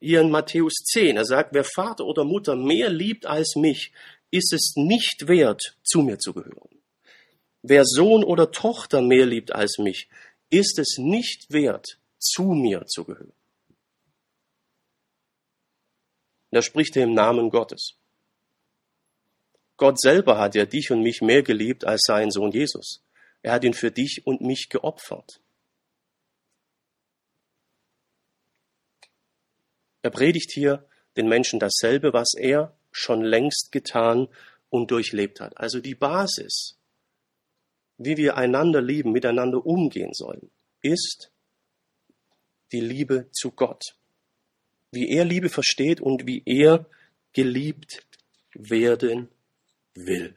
hier 0.00 0.20
in 0.20 0.32
Matthäus 0.32 0.74
10. 0.84 1.16
Er 1.16 1.24
sagt, 1.24 1.54
wer 1.54 1.62
Vater 1.62 2.06
oder 2.06 2.24
Mutter 2.24 2.56
mehr 2.56 2.90
liebt 2.90 3.24
als 3.24 3.54
mich, 3.54 3.92
ist 4.32 4.52
es 4.52 4.72
nicht 4.74 5.28
wert, 5.28 5.76
zu 5.84 6.02
mir 6.02 6.18
zu 6.18 6.32
gehören. 6.32 6.82
Wer 7.62 7.84
Sohn 7.84 8.24
oder 8.24 8.50
Tochter 8.50 9.00
mehr 9.00 9.26
liebt 9.26 9.54
als 9.54 9.78
mich, 9.78 10.08
ist 10.50 10.80
es 10.80 10.96
nicht 10.98 11.52
wert, 11.52 12.00
zu 12.18 12.42
mir 12.42 12.86
zu 12.86 13.04
gehören. 13.04 13.32
Da 16.50 16.62
spricht 16.62 16.96
er 16.96 17.04
im 17.04 17.14
Namen 17.14 17.50
Gottes. 17.50 17.96
Gott 19.76 20.00
selber 20.00 20.38
hat 20.38 20.54
ja 20.54 20.64
dich 20.64 20.90
und 20.90 21.02
mich 21.02 21.20
mehr 21.20 21.42
geliebt 21.42 21.84
als 21.84 22.02
seinen 22.06 22.30
Sohn 22.30 22.50
Jesus. 22.50 23.04
Er 23.42 23.52
hat 23.52 23.64
ihn 23.64 23.74
für 23.74 23.90
dich 23.90 24.22
und 24.24 24.40
mich 24.40 24.68
geopfert. 24.70 25.40
Er 30.02 30.10
predigt 30.10 30.52
hier 30.52 30.88
den 31.16 31.28
Menschen 31.28 31.58
dasselbe, 31.58 32.12
was 32.12 32.34
er 32.34 32.76
schon 32.90 33.22
längst 33.22 33.70
getan 33.72 34.28
und 34.70 34.90
durchlebt 34.90 35.40
hat. 35.40 35.56
Also 35.58 35.80
die 35.80 35.94
Basis, 35.94 36.78
wie 37.98 38.16
wir 38.16 38.36
einander 38.36 38.80
lieben, 38.80 39.12
miteinander 39.12 39.66
umgehen 39.66 40.14
sollen, 40.14 40.50
ist 40.80 41.32
die 42.72 42.80
Liebe 42.80 43.28
zu 43.32 43.52
Gott. 43.52 43.96
Wie 44.90 45.10
er 45.10 45.24
Liebe 45.24 45.48
versteht 45.48 46.00
und 46.00 46.26
wie 46.26 46.42
er 46.44 46.86
geliebt 47.32 48.06
werden 48.54 49.28
will. 49.94 50.36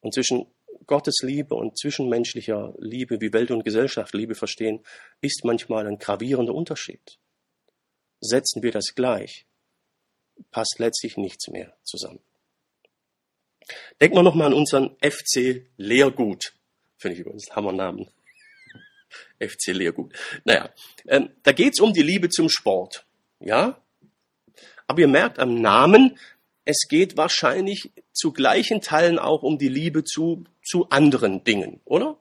Und 0.00 0.14
zwischen 0.14 0.46
Gottes 0.86 1.20
Liebe 1.22 1.54
und 1.54 1.78
zwischenmenschlicher 1.78 2.74
Liebe, 2.78 3.20
wie 3.20 3.32
Welt 3.32 3.50
und 3.50 3.64
Gesellschaft 3.64 4.14
Liebe 4.14 4.34
verstehen, 4.34 4.80
ist 5.20 5.44
manchmal 5.44 5.86
ein 5.86 5.98
gravierender 5.98 6.54
Unterschied. 6.54 7.18
Setzen 8.20 8.62
wir 8.62 8.72
das 8.72 8.94
gleich, 8.94 9.44
passt 10.50 10.76
letztlich 10.78 11.16
nichts 11.16 11.48
mehr 11.48 11.76
zusammen. 11.82 12.20
Denken 14.00 14.16
wir 14.16 14.22
nochmal 14.22 14.46
an 14.46 14.54
unseren 14.54 14.96
FC 15.02 15.66
Lehrgut. 15.76 16.54
Finde 16.96 17.14
ich 17.14 17.20
übrigens 17.20 17.48
einen 17.50 17.56
Hammernamen. 17.56 18.10
FC 19.38 19.68
Lehrgut. 19.68 20.12
Naja, 20.44 20.70
ähm, 21.06 21.30
da 21.42 21.52
geht's 21.52 21.80
um 21.80 21.92
die 21.92 22.02
Liebe 22.02 22.28
zum 22.28 22.48
Sport. 22.48 23.06
Ja? 23.40 23.80
Aber 24.86 25.00
ihr 25.00 25.08
merkt 25.08 25.38
am 25.38 25.60
Namen, 25.60 26.18
es 26.64 26.86
geht 26.88 27.16
wahrscheinlich 27.16 27.92
zu 28.12 28.32
gleichen 28.32 28.80
Teilen 28.80 29.18
auch 29.18 29.42
um 29.42 29.58
die 29.58 29.68
Liebe 29.68 30.04
zu, 30.04 30.44
zu 30.62 30.88
anderen 30.90 31.44
Dingen, 31.44 31.80
oder? 31.84 32.18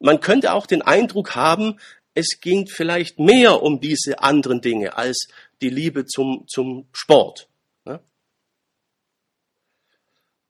Man 0.00 0.20
könnte 0.20 0.52
auch 0.52 0.66
den 0.66 0.82
Eindruck 0.82 1.34
haben, 1.34 1.80
es 2.14 2.40
ging 2.40 2.66
vielleicht 2.66 3.18
mehr 3.18 3.62
um 3.62 3.80
diese 3.80 4.20
anderen 4.20 4.60
Dinge 4.60 4.96
als 4.96 5.28
die 5.60 5.70
Liebe 5.70 6.04
zum, 6.04 6.46
zum 6.48 6.88
Sport. 6.92 7.48
Ne? 7.84 8.00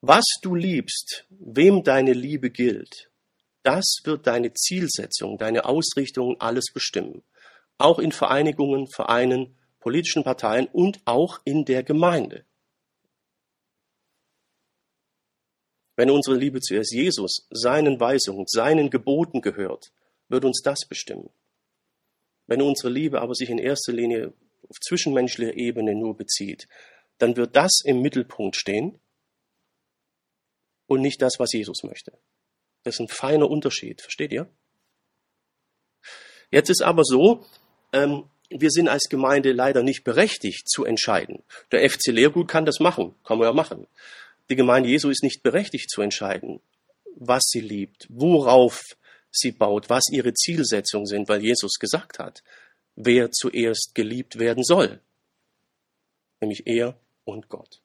Was 0.01 0.25
du 0.43 0.55
liebst, 0.55 1.27
wem 1.29 1.83
deine 1.83 2.13
Liebe 2.13 2.51
gilt, 2.51 3.08
das 3.63 4.01
wird 4.05 4.27
deine 4.27 4.53
Zielsetzung, 4.53 5.39
deine 5.39 5.65
Ausrichtung 5.65 6.41
alles 6.41 6.73
bestimmen. 6.73 7.23
Auch 7.77 7.99
in 7.99 8.13
Vereinigungen, 8.13 8.89
Vereinen, 8.89 9.57
politischen 9.81 10.25
Parteien 10.25 10.67
und 10.67 11.01
auch 11.05 11.41
in 11.45 11.65
der 11.65 11.83
Gemeinde. 11.83 12.45
Wenn 15.97 16.11
unsere 16.11 16.37
Liebe 16.37 16.61
zuerst 16.61 16.93
Jesus, 16.93 17.49
seinen 17.51 17.99
Weisungen, 17.99 18.47
seinen 18.47 18.89
Geboten 18.89 19.41
gehört, 19.41 19.91
wird 20.29 20.45
uns 20.45 20.61
das 20.63 20.87
bestimmen. 20.89 21.31
Wenn 22.47 22.63
unsere 22.63 22.89
Liebe 22.89 23.21
aber 23.21 23.35
sich 23.35 23.51
in 23.51 23.59
erster 23.59 23.93
Linie 23.93 24.33
auf 24.69 24.79
zwischenmenschlicher 24.81 25.55
Ebene 25.57 25.95
nur 25.95 26.17
bezieht, 26.17 26.69
dann 27.19 27.37
wird 27.37 27.57
das 27.57 27.81
im 27.85 28.01
Mittelpunkt 28.01 28.57
stehen 28.57 29.01
und 30.87 31.01
nicht 31.01 31.21
das, 31.21 31.35
was 31.39 31.53
Jesus 31.53 31.83
möchte. 31.83 32.17
Das 32.89 32.95
ist 32.95 33.01
ein 33.01 33.09
feiner 33.09 33.51
Unterschied, 33.51 34.01
versteht 34.01 34.33
ihr? 34.33 34.49
Jetzt 36.51 36.71
ist 36.71 36.83
aber 36.83 37.05
so, 37.05 37.45
ähm, 37.93 38.25
wir 38.49 38.71
sind 38.71 38.89
als 38.89 39.11
Gemeinde 39.11 39.53
leider 39.53 39.83
nicht 39.83 40.05
berechtigt 40.05 40.71
zu 40.71 40.87
entscheiden. 40.87 41.43
Der 41.71 41.89
FC 41.89 42.07
Lehrgut 42.07 42.49
kann 42.49 42.65
das 42.65 42.81
machen, 42.81 43.15
kann 43.25 43.37
man 43.37 43.47
ja 43.47 43.53
machen. 43.53 43.87
Die 44.49 44.57
Gemeinde 44.57 44.89
Jesu 44.89 45.11
ist 45.11 45.23
nicht 45.23 45.43
berechtigt 45.43 45.91
zu 45.91 46.01
entscheiden, 46.01 46.61
was 47.15 47.43
sie 47.51 47.61
liebt, 47.61 48.07
worauf 48.09 48.81
sie 49.31 49.53
baut, 49.53 49.91
was 49.91 50.05
ihre 50.11 50.33
Zielsetzungen 50.33 51.05
sind, 51.05 51.29
weil 51.29 51.43
Jesus 51.43 51.75
gesagt 51.79 52.19
hat, 52.19 52.43
wer 52.97 53.31
zuerst 53.31 53.95
geliebt 53.95 54.39
werden 54.39 54.65
soll, 54.65 55.03
nämlich 56.41 56.67
er 56.67 56.99
und 57.25 57.51
Gott. 57.51 57.83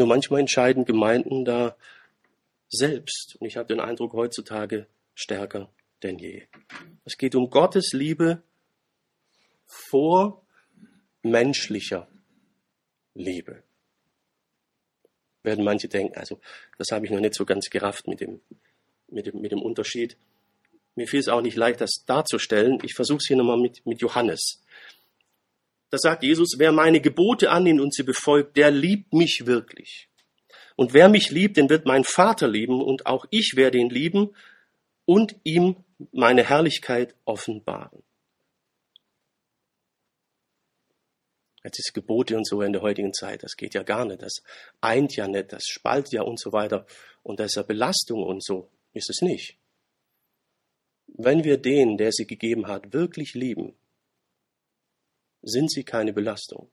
Nur 0.00 0.08
manchmal 0.08 0.40
entscheiden 0.40 0.86
Gemeinden 0.86 1.44
da 1.44 1.76
selbst. 2.70 3.36
Und 3.38 3.46
ich 3.46 3.58
habe 3.58 3.68
den 3.68 3.80
Eindruck 3.80 4.14
heutzutage 4.14 4.86
stärker 5.14 5.68
denn 6.02 6.18
je. 6.18 6.44
Es 7.04 7.18
geht 7.18 7.34
um 7.34 7.50
Gottes 7.50 7.92
Liebe 7.92 8.42
vor 9.66 10.42
menschlicher 11.22 12.08
Liebe. 13.12 13.62
Werden 15.42 15.66
manche 15.66 15.88
denken, 15.88 16.16
also 16.16 16.40
das 16.78 16.92
habe 16.92 17.04
ich 17.04 17.12
noch 17.12 17.20
nicht 17.20 17.34
so 17.34 17.44
ganz 17.44 17.68
gerafft 17.68 18.08
mit 18.08 18.22
dem, 18.22 18.40
mit 19.08 19.26
dem, 19.26 19.38
mit 19.38 19.52
dem 19.52 19.60
Unterschied. 19.60 20.16
Mir 20.94 21.08
fiel 21.08 21.20
es 21.20 21.28
auch 21.28 21.42
nicht 21.42 21.58
leicht, 21.58 21.82
das 21.82 22.04
darzustellen. 22.06 22.78
Ich 22.84 22.94
versuche 22.94 23.18
es 23.18 23.26
hier 23.26 23.36
nochmal 23.36 23.58
mit, 23.58 23.84
mit 23.84 24.00
Johannes. 24.00 24.62
Da 25.90 25.98
sagt 25.98 26.22
Jesus, 26.22 26.54
wer 26.58 26.72
meine 26.72 27.00
Gebote 27.00 27.50
annimmt 27.50 27.80
und 27.80 27.92
sie 27.92 28.04
befolgt, 28.04 28.56
der 28.56 28.70
liebt 28.70 29.12
mich 29.12 29.42
wirklich. 29.46 30.08
Und 30.76 30.94
wer 30.94 31.08
mich 31.08 31.30
liebt, 31.30 31.56
den 31.56 31.68
wird 31.68 31.84
mein 31.84 32.04
Vater 32.04 32.48
lieben 32.48 32.80
und 32.80 33.06
auch 33.06 33.26
ich 33.30 33.54
werde 33.56 33.78
ihn 33.78 33.90
lieben 33.90 34.34
und 35.04 35.36
ihm 35.42 35.84
meine 36.12 36.48
Herrlichkeit 36.48 37.14
offenbaren. 37.24 38.02
Jetzt 41.62 41.78
ist 41.78 41.92
Gebote 41.92 42.36
und 42.36 42.46
so 42.46 42.62
in 42.62 42.72
der 42.72 42.80
heutigen 42.80 43.12
Zeit, 43.12 43.42
das 43.42 43.56
geht 43.56 43.74
ja 43.74 43.82
gar 43.82 44.06
nicht, 44.06 44.22
das 44.22 44.42
eint 44.80 45.14
ja 45.16 45.28
nicht, 45.28 45.52
das 45.52 45.64
spaltet 45.64 46.14
ja 46.14 46.22
und 46.22 46.40
so 46.40 46.52
weiter. 46.52 46.86
Und 47.22 47.38
das 47.38 47.48
ist 47.48 47.56
ja 47.56 47.62
Belastung 47.62 48.22
und 48.22 48.42
so 48.42 48.70
ist 48.94 49.10
es 49.10 49.20
nicht. 49.20 49.58
Wenn 51.08 51.44
wir 51.44 51.58
den, 51.58 51.98
der 51.98 52.12
sie 52.12 52.26
gegeben 52.26 52.66
hat, 52.66 52.94
wirklich 52.94 53.34
lieben, 53.34 53.74
sind 55.42 55.70
sie 55.70 55.84
keine 55.84 56.12
Belastung, 56.12 56.70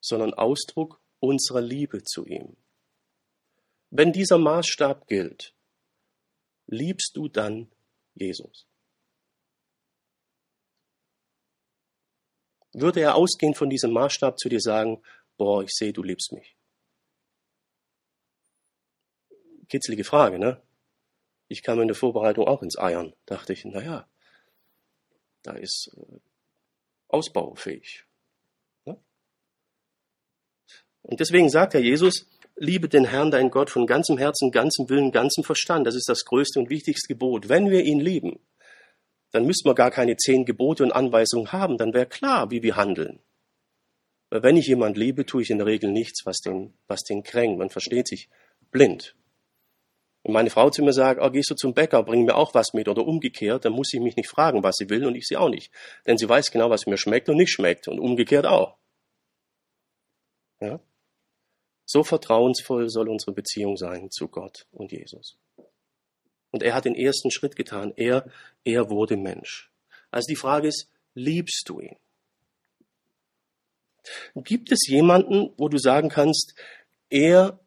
sondern 0.00 0.34
Ausdruck 0.34 1.00
unserer 1.20 1.60
Liebe 1.60 2.02
zu 2.02 2.26
ihm. 2.26 2.56
Wenn 3.90 4.12
dieser 4.12 4.38
Maßstab 4.38 5.06
gilt, 5.06 5.54
liebst 6.66 7.16
du 7.16 7.28
dann 7.28 7.70
Jesus? 8.14 8.66
Würde 12.72 13.00
er 13.00 13.16
ausgehend 13.16 13.56
von 13.56 13.68
diesem 13.68 13.92
Maßstab 13.92 14.38
zu 14.38 14.48
dir 14.48 14.60
sagen, 14.60 15.02
boah, 15.36 15.62
ich 15.62 15.70
sehe, 15.72 15.92
du 15.92 16.02
liebst 16.02 16.32
mich? 16.32 16.56
Kitzelige 19.68 20.04
Frage, 20.04 20.38
ne? 20.38 20.62
Ich 21.48 21.62
kam 21.62 21.80
in 21.80 21.88
der 21.88 21.94
Vorbereitung 21.94 22.46
auch 22.46 22.62
ins 22.62 22.78
Eiern. 22.78 23.14
Dachte 23.26 23.52
ich, 23.52 23.64
naja, 23.66 24.08
da 25.42 25.52
ist 25.52 25.90
äh, 25.96 26.18
ausbaufähig. 27.08 28.04
Ne? 28.84 28.96
Und 31.02 31.20
deswegen 31.20 31.50
sagt 31.50 31.74
Herr 31.74 31.80
Jesus, 31.80 32.26
liebe 32.56 32.88
den 32.88 33.04
Herrn, 33.04 33.30
dein 33.30 33.50
Gott, 33.50 33.70
von 33.70 33.86
ganzem 33.86 34.18
Herzen, 34.18 34.50
ganzem 34.50 34.88
Willen, 34.88 35.12
ganzem 35.12 35.44
Verstand. 35.44 35.86
Das 35.86 35.94
ist 35.94 36.08
das 36.08 36.24
größte 36.24 36.58
und 36.60 36.70
wichtigste 36.70 37.08
Gebot. 37.08 37.48
Wenn 37.48 37.70
wir 37.70 37.82
ihn 37.82 38.00
lieben, 38.00 38.38
dann 39.30 39.46
müssten 39.46 39.68
wir 39.68 39.74
gar 39.74 39.90
keine 39.90 40.16
zehn 40.16 40.44
Gebote 40.44 40.82
und 40.82 40.92
Anweisungen 40.92 41.52
haben. 41.52 41.78
Dann 41.78 41.94
wäre 41.94 42.06
klar, 42.06 42.50
wie 42.50 42.62
wir 42.62 42.76
handeln. 42.76 43.20
Weil 44.30 44.42
wenn 44.42 44.56
ich 44.56 44.66
jemand 44.66 44.96
liebe, 44.96 45.26
tue 45.26 45.42
ich 45.42 45.50
in 45.50 45.58
der 45.58 45.66
Regel 45.66 45.90
nichts, 45.90 46.24
was 46.24 46.38
den, 46.38 46.74
was 46.86 47.02
den 47.02 47.22
kränkt. 47.22 47.58
Man 47.58 47.70
versteht 47.70 48.08
sich 48.08 48.28
blind. 48.70 49.14
Und 50.22 50.32
meine 50.32 50.50
Frau 50.50 50.70
zu 50.70 50.82
mir 50.82 50.92
sagt, 50.92 51.20
oh, 51.20 51.30
gehst 51.30 51.50
du 51.50 51.54
zum 51.54 51.74
Bäcker, 51.74 52.02
bring 52.04 52.24
mir 52.24 52.36
auch 52.36 52.54
was 52.54 52.74
mit 52.74 52.88
oder 52.88 53.04
umgekehrt, 53.04 53.64
dann 53.64 53.72
muss 53.72 53.88
sie 53.88 53.98
mich 53.98 54.16
nicht 54.16 54.28
fragen, 54.28 54.62
was 54.62 54.76
sie 54.76 54.88
will 54.88 55.04
und 55.04 55.16
ich 55.16 55.26
sie 55.26 55.36
auch 55.36 55.48
nicht. 55.48 55.72
Denn 56.06 56.16
sie 56.16 56.28
weiß 56.28 56.52
genau, 56.52 56.70
was 56.70 56.86
mir 56.86 56.96
schmeckt 56.96 57.28
und 57.28 57.36
nicht 57.36 57.50
schmeckt 57.50 57.88
und 57.88 57.98
umgekehrt 57.98 58.46
auch. 58.46 58.76
Ja? 60.60 60.80
So 61.84 62.04
vertrauensvoll 62.04 62.88
soll 62.88 63.08
unsere 63.08 63.32
Beziehung 63.32 63.76
sein 63.76 64.10
zu 64.10 64.28
Gott 64.28 64.66
und 64.70 64.92
Jesus. 64.92 65.36
Und 66.52 66.62
er 66.62 66.74
hat 66.74 66.84
den 66.84 66.94
ersten 66.94 67.30
Schritt 67.30 67.56
getan. 67.56 67.92
Er, 67.96 68.30
er 68.62 68.90
wurde 68.90 69.16
Mensch. 69.16 69.72
Also 70.10 70.26
die 70.28 70.36
Frage 70.36 70.68
ist, 70.68 70.88
liebst 71.14 71.68
du 71.68 71.80
ihn? 71.80 71.96
Gibt 74.36 74.70
es 74.70 74.86
jemanden, 74.86 75.52
wo 75.56 75.68
du 75.68 75.78
sagen 75.78 76.08
kannst, 76.08 76.54
er 77.08 77.58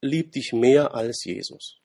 liebt 0.00 0.34
dich 0.34 0.52
mehr 0.52 0.94
als 0.94 1.24
Jesus? 1.24 1.79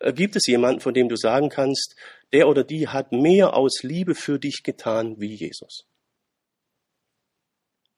Äh, 0.00 0.12
gibt 0.12 0.36
es 0.36 0.46
jemanden, 0.46 0.80
von 0.80 0.94
dem 0.94 1.08
du 1.08 1.16
sagen 1.16 1.48
kannst, 1.48 1.96
der 2.32 2.48
oder 2.48 2.64
die 2.64 2.88
hat 2.88 3.12
mehr 3.12 3.54
aus 3.54 3.82
Liebe 3.82 4.14
für 4.14 4.38
dich 4.38 4.62
getan 4.62 5.20
wie 5.20 5.34
Jesus? 5.34 5.86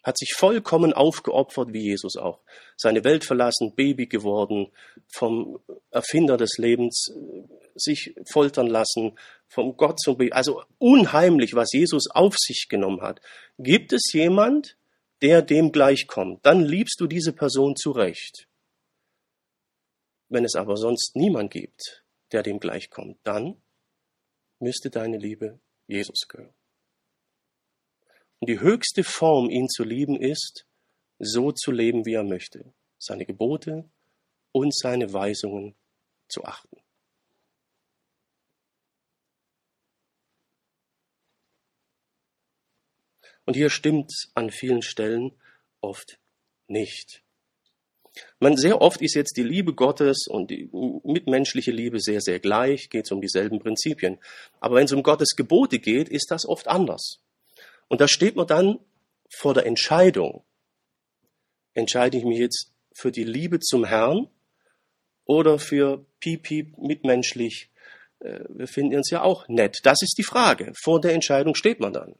Hat 0.02 0.16
sich 0.16 0.32
vollkommen 0.34 0.94
aufgeopfert 0.94 1.74
wie 1.74 1.82
Jesus 1.82 2.16
auch. 2.16 2.40
Seine 2.76 3.04
Welt 3.04 3.24
verlassen, 3.24 3.74
Baby 3.74 4.06
geworden, 4.06 4.72
vom 5.08 5.60
Erfinder 5.90 6.38
des 6.38 6.56
Lebens 6.56 7.08
äh, 7.14 7.42
sich 7.74 8.14
foltern 8.30 8.66
lassen, 8.66 9.18
vom 9.46 9.76
Gott 9.76 10.00
zum 10.00 10.16
Baby. 10.16 10.32
Also 10.32 10.62
unheimlich, 10.78 11.54
was 11.54 11.68
Jesus 11.72 12.08
auf 12.10 12.34
sich 12.38 12.66
genommen 12.68 13.02
hat. 13.02 13.20
Gibt 13.58 13.92
es 13.92 14.12
jemand, 14.12 14.76
der 15.22 15.42
dem 15.42 15.70
gleichkommt? 15.70 16.46
Dann 16.46 16.64
liebst 16.64 16.98
du 17.00 17.06
diese 17.06 17.32
Person 17.32 17.76
zurecht. 17.76 18.48
Wenn 20.30 20.44
es 20.44 20.54
aber 20.54 20.76
sonst 20.76 21.16
niemand 21.16 21.50
gibt, 21.50 22.04
der 22.30 22.44
dem 22.44 22.60
gleichkommt, 22.60 23.18
dann 23.24 23.60
müsste 24.60 24.88
deine 24.88 25.18
Liebe 25.18 25.58
Jesus 25.88 26.28
gehören. 26.28 26.54
Und 28.38 28.48
die 28.48 28.60
höchste 28.60 29.02
Form, 29.02 29.50
ihn 29.50 29.68
zu 29.68 29.82
lieben, 29.82 30.16
ist, 30.16 30.66
so 31.18 31.50
zu 31.52 31.72
leben, 31.72 32.06
wie 32.06 32.14
er 32.14 32.22
möchte, 32.22 32.72
seine 32.96 33.26
Gebote 33.26 33.90
und 34.52 34.74
seine 34.74 35.12
Weisungen 35.12 35.74
zu 36.28 36.44
achten. 36.44 36.80
Und 43.44 43.54
hier 43.54 43.68
stimmt 43.68 44.12
an 44.34 44.50
vielen 44.50 44.82
Stellen 44.82 45.32
oft 45.80 46.20
nicht. 46.68 47.24
Man, 48.40 48.56
sehr 48.56 48.80
oft 48.80 49.02
ist 49.02 49.14
jetzt 49.14 49.36
die 49.36 49.42
Liebe 49.42 49.74
Gottes 49.74 50.26
und 50.28 50.50
die 50.50 50.68
mitmenschliche 51.04 51.70
Liebe 51.70 52.00
sehr, 52.00 52.20
sehr 52.20 52.40
gleich, 52.40 52.90
geht 52.90 53.04
es 53.04 53.12
um 53.12 53.20
dieselben 53.20 53.60
Prinzipien. 53.60 54.18
Aber 54.60 54.76
wenn 54.76 54.84
es 54.84 54.92
um 54.92 55.02
Gottes 55.02 55.36
Gebote 55.36 55.78
geht, 55.78 56.08
ist 56.08 56.30
das 56.30 56.46
oft 56.46 56.66
anders. 56.68 57.20
Und 57.88 58.00
da 58.00 58.08
steht 58.08 58.36
man 58.36 58.46
dann 58.46 58.78
vor 59.28 59.54
der 59.54 59.66
Entscheidung. 59.66 60.42
Entscheide 61.74 62.18
ich 62.18 62.24
mich 62.24 62.38
jetzt 62.38 62.72
für 62.92 63.12
die 63.12 63.24
Liebe 63.24 63.60
zum 63.60 63.84
Herrn 63.84 64.28
oder 65.24 65.58
für 65.58 66.04
Pipi 66.18 66.72
mitmenschlich? 66.76 67.70
Äh, 68.20 68.40
wir 68.48 68.66
finden 68.66 68.96
uns 68.96 69.10
ja 69.10 69.22
auch 69.22 69.46
nett. 69.48 69.78
Das 69.84 70.02
ist 70.02 70.16
die 70.18 70.24
Frage. 70.24 70.72
Vor 70.74 71.00
der 71.00 71.14
Entscheidung 71.14 71.54
steht 71.54 71.80
man 71.80 71.92
dann. 71.92 72.16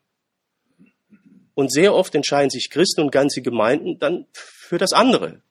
Und 1.55 1.73
sehr 1.73 1.95
oft 1.95 2.15
entscheiden 2.15 2.51
sich 2.51 2.71
Christen 2.71 3.03
und 3.03 3.11
ganze 3.11 3.43
Gemeinden 3.43 3.99
dann 3.99 4.27
für 4.33 4.79
das 4.79 4.93
andere. 4.93 5.43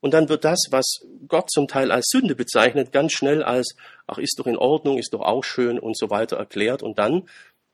Und 0.00 0.14
dann 0.14 0.28
wird 0.28 0.44
das, 0.44 0.58
was 0.70 1.06
Gott 1.28 1.50
zum 1.50 1.68
Teil 1.68 1.92
als 1.92 2.08
Sünde 2.08 2.34
bezeichnet, 2.34 2.90
ganz 2.90 3.12
schnell 3.12 3.42
als, 3.42 3.76
ach, 4.06 4.18
ist 4.18 4.38
doch 4.38 4.46
in 4.46 4.56
Ordnung, 4.56 4.98
ist 4.98 5.12
doch 5.12 5.20
auch 5.20 5.44
schön 5.44 5.78
und 5.78 5.96
so 5.96 6.08
weiter 6.10 6.36
erklärt. 6.36 6.82
Und 6.82 6.98
dann 6.98 7.28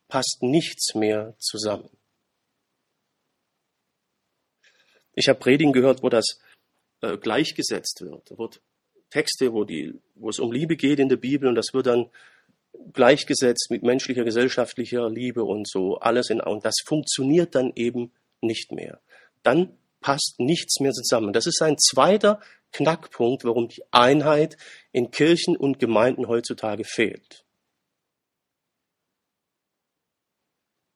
passt 0.09 0.39
nichts 0.43 0.95
mehr 0.95 1.35
zusammen. 1.39 1.89
Ich 5.15 5.29
habe 5.29 5.39
Predigen 5.39 5.73
gehört, 5.73 6.03
wo 6.03 6.09
das 6.09 6.41
äh, 7.01 7.17
gleichgesetzt 7.17 8.03
wird. 8.03 8.31
Da 8.31 8.39
wird 8.39 8.61
Texte, 9.11 9.53
wo, 9.53 9.65
die, 9.65 9.95
wo 10.15 10.29
es 10.29 10.39
um 10.39 10.53
Liebe 10.53 10.77
geht 10.77 10.99
in 10.99 11.09
der 11.09 11.17
Bibel 11.17 11.49
und 11.49 11.55
das 11.55 11.73
wird 11.73 11.87
dann 11.87 12.11
gleichgesetzt 12.93 13.71
mit 13.71 13.83
menschlicher, 13.83 14.25
gesellschaftlicher 14.25 15.09
Liebe 15.09 15.45
und 15.45 15.69
so 15.69 15.99
alles 15.99 16.29
in 16.29 16.41
und 16.41 16.65
das 16.65 16.77
funktioniert 16.85 17.55
dann 17.55 17.73
eben 17.75 18.13
nicht 18.43 18.73
mehr. 18.73 19.01
Dann 19.43 19.77
passt 20.07 20.39
nichts 20.39 20.79
mehr 20.79 20.93
zusammen. 20.93 21.33
Das 21.33 21.49
ist 21.49 21.61
ein 21.63 21.79
zweiter 21.79 22.41
Knackpunkt, 22.71 23.43
warum 23.43 23.67
die 23.67 23.83
Einheit 23.91 24.57
in 24.93 25.11
Kirchen 25.11 25.57
und 25.57 25.81
Gemeinden 25.81 26.29
heutzutage 26.29 26.85
fehlt. 26.85 27.45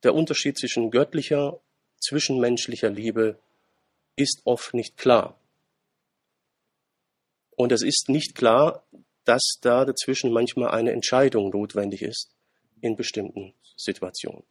Der 0.05 0.15
Unterschied 0.15 0.57
zwischen 0.57 0.93
göttlicher, 0.93 1.61
zwischenmenschlicher 1.99 2.89
Liebe 2.89 3.37
ist 4.15 4.43
oft 4.45 4.75
nicht 4.75 4.97
klar. 4.97 5.37
Und 7.57 7.73
es 7.73 7.83
ist 7.83 8.09
nicht 8.09 8.37
klar, 8.37 8.87
dass 9.25 9.57
da 9.61 9.85
dazwischen 9.85 10.33
manchmal 10.33 10.71
eine 10.71 10.93
Entscheidung 10.93 11.51
notwendig 11.51 12.03
ist 12.03 12.31
in 12.81 12.95
bestimmten 12.95 13.55
Situationen. 13.77 14.45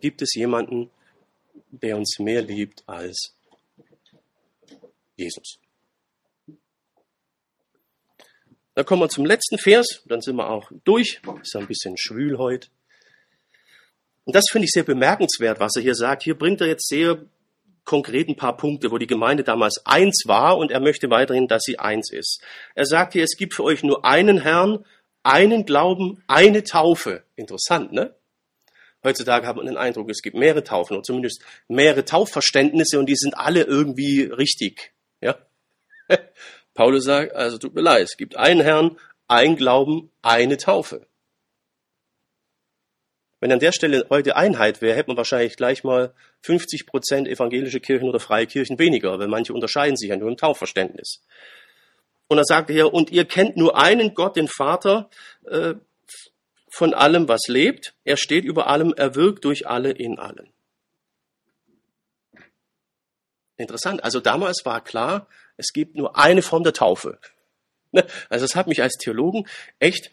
Gibt 0.00 0.22
es 0.22 0.34
jemanden, 0.34 0.90
der 1.70 1.96
uns 1.96 2.18
mehr 2.18 2.42
liebt 2.42 2.82
als 2.86 3.34
Jesus? 5.16 5.58
Dann 8.74 8.84
kommen 8.84 9.02
wir 9.02 9.08
zum 9.08 9.24
letzten 9.24 9.56
Vers, 9.58 10.02
dann 10.06 10.20
sind 10.20 10.36
wir 10.36 10.50
auch 10.50 10.70
durch. 10.84 11.20
Ist 11.40 11.56
ein 11.56 11.66
bisschen 11.66 11.96
schwül 11.96 12.38
heute. 12.38 12.68
Und 14.24 14.34
das 14.34 14.44
finde 14.50 14.64
ich 14.64 14.72
sehr 14.72 14.82
bemerkenswert, 14.82 15.60
was 15.60 15.76
er 15.76 15.82
hier 15.82 15.94
sagt. 15.94 16.24
Hier 16.24 16.36
bringt 16.36 16.60
er 16.60 16.66
jetzt 16.66 16.88
sehr 16.88 17.24
konkret 17.84 18.28
ein 18.28 18.36
paar 18.36 18.56
Punkte, 18.56 18.90
wo 18.90 18.98
die 18.98 19.06
Gemeinde 19.06 19.44
damals 19.44 19.84
eins 19.84 20.24
war 20.26 20.56
und 20.56 20.70
er 20.70 20.80
möchte 20.80 21.10
weiterhin, 21.10 21.46
dass 21.46 21.62
sie 21.62 21.78
eins 21.78 22.10
ist. 22.10 22.40
Er 22.74 22.86
sagt 22.86 23.12
hier, 23.12 23.22
es 23.22 23.36
gibt 23.36 23.54
für 23.54 23.62
euch 23.62 23.82
nur 23.82 24.04
einen 24.04 24.40
Herrn, 24.40 24.84
einen 25.22 25.66
Glauben, 25.66 26.22
eine 26.26 26.64
Taufe. 26.64 27.24
Interessant, 27.36 27.92
ne? 27.92 28.14
Heutzutage 29.04 29.46
hat 29.46 29.56
man 29.56 29.66
den 29.66 29.76
Eindruck, 29.76 30.10
es 30.10 30.22
gibt 30.22 30.34
mehrere 30.34 30.64
Taufen 30.64 30.94
oder 30.94 31.02
zumindest 31.02 31.44
mehrere 31.68 32.04
Taufverständnisse 32.04 32.98
und 32.98 33.06
die 33.06 33.16
sind 33.16 33.36
alle 33.36 33.62
irgendwie 33.62 34.22
richtig. 34.22 34.94
Ja? 35.20 35.36
Paulus 36.74 37.04
sagt, 37.04 37.34
also 37.34 37.58
tut 37.58 37.74
mir 37.74 37.82
leid, 37.82 38.04
es 38.04 38.16
gibt 38.16 38.36
einen 38.36 38.62
Herrn, 38.62 38.98
ein 39.28 39.56
Glauben, 39.56 40.10
eine 40.22 40.56
Taufe. 40.56 41.06
Wenn 43.40 43.52
an 43.52 43.58
der 43.58 43.72
Stelle 43.72 44.06
heute 44.08 44.36
Einheit 44.36 44.80
wäre, 44.80 44.96
hätte 44.96 45.10
man 45.10 45.18
wahrscheinlich 45.18 45.56
gleich 45.56 45.84
mal 45.84 46.14
50 46.40 46.86
Prozent 46.86 47.28
evangelische 47.28 47.80
Kirchen 47.80 48.08
oder 48.08 48.18
freie 48.18 48.46
Kirchen 48.46 48.78
weniger, 48.78 49.18
weil 49.18 49.28
manche 49.28 49.52
unterscheiden 49.52 49.98
sich 49.98 50.08
ja 50.08 50.16
nur 50.16 50.30
im 50.30 50.38
Taufverständnis. 50.38 51.22
Und 52.26 52.38
dann 52.38 52.46
sagt 52.46 52.70
er 52.70 52.74
hier, 52.74 52.94
und 52.94 53.10
ihr 53.10 53.26
kennt 53.26 53.58
nur 53.58 53.76
einen 53.76 54.14
Gott, 54.14 54.36
den 54.36 54.48
Vater, 54.48 55.10
äh, 55.46 55.74
von 56.74 56.92
allem, 56.92 57.28
was 57.28 57.42
lebt. 57.46 57.94
Er 58.02 58.16
steht 58.16 58.44
über 58.44 58.66
allem, 58.66 58.92
er 58.96 59.14
wirkt 59.14 59.44
durch 59.44 59.68
alle 59.68 59.92
in 59.92 60.18
allen. 60.18 60.52
Interessant. 63.56 64.02
Also 64.02 64.18
damals 64.18 64.62
war 64.64 64.82
klar, 64.82 65.28
es 65.56 65.72
gibt 65.72 65.94
nur 65.94 66.18
eine 66.18 66.42
Form 66.42 66.64
der 66.64 66.72
Taufe. 66.72 67.20
Ne? 67.92 68.04
Also 68.28 68.44
das 68.44 68.56
hat 68.56 68.66
mich 68.66 68.82
als 68.82 68.94
Theologen 68.94 69.46
echt 69.78 70.10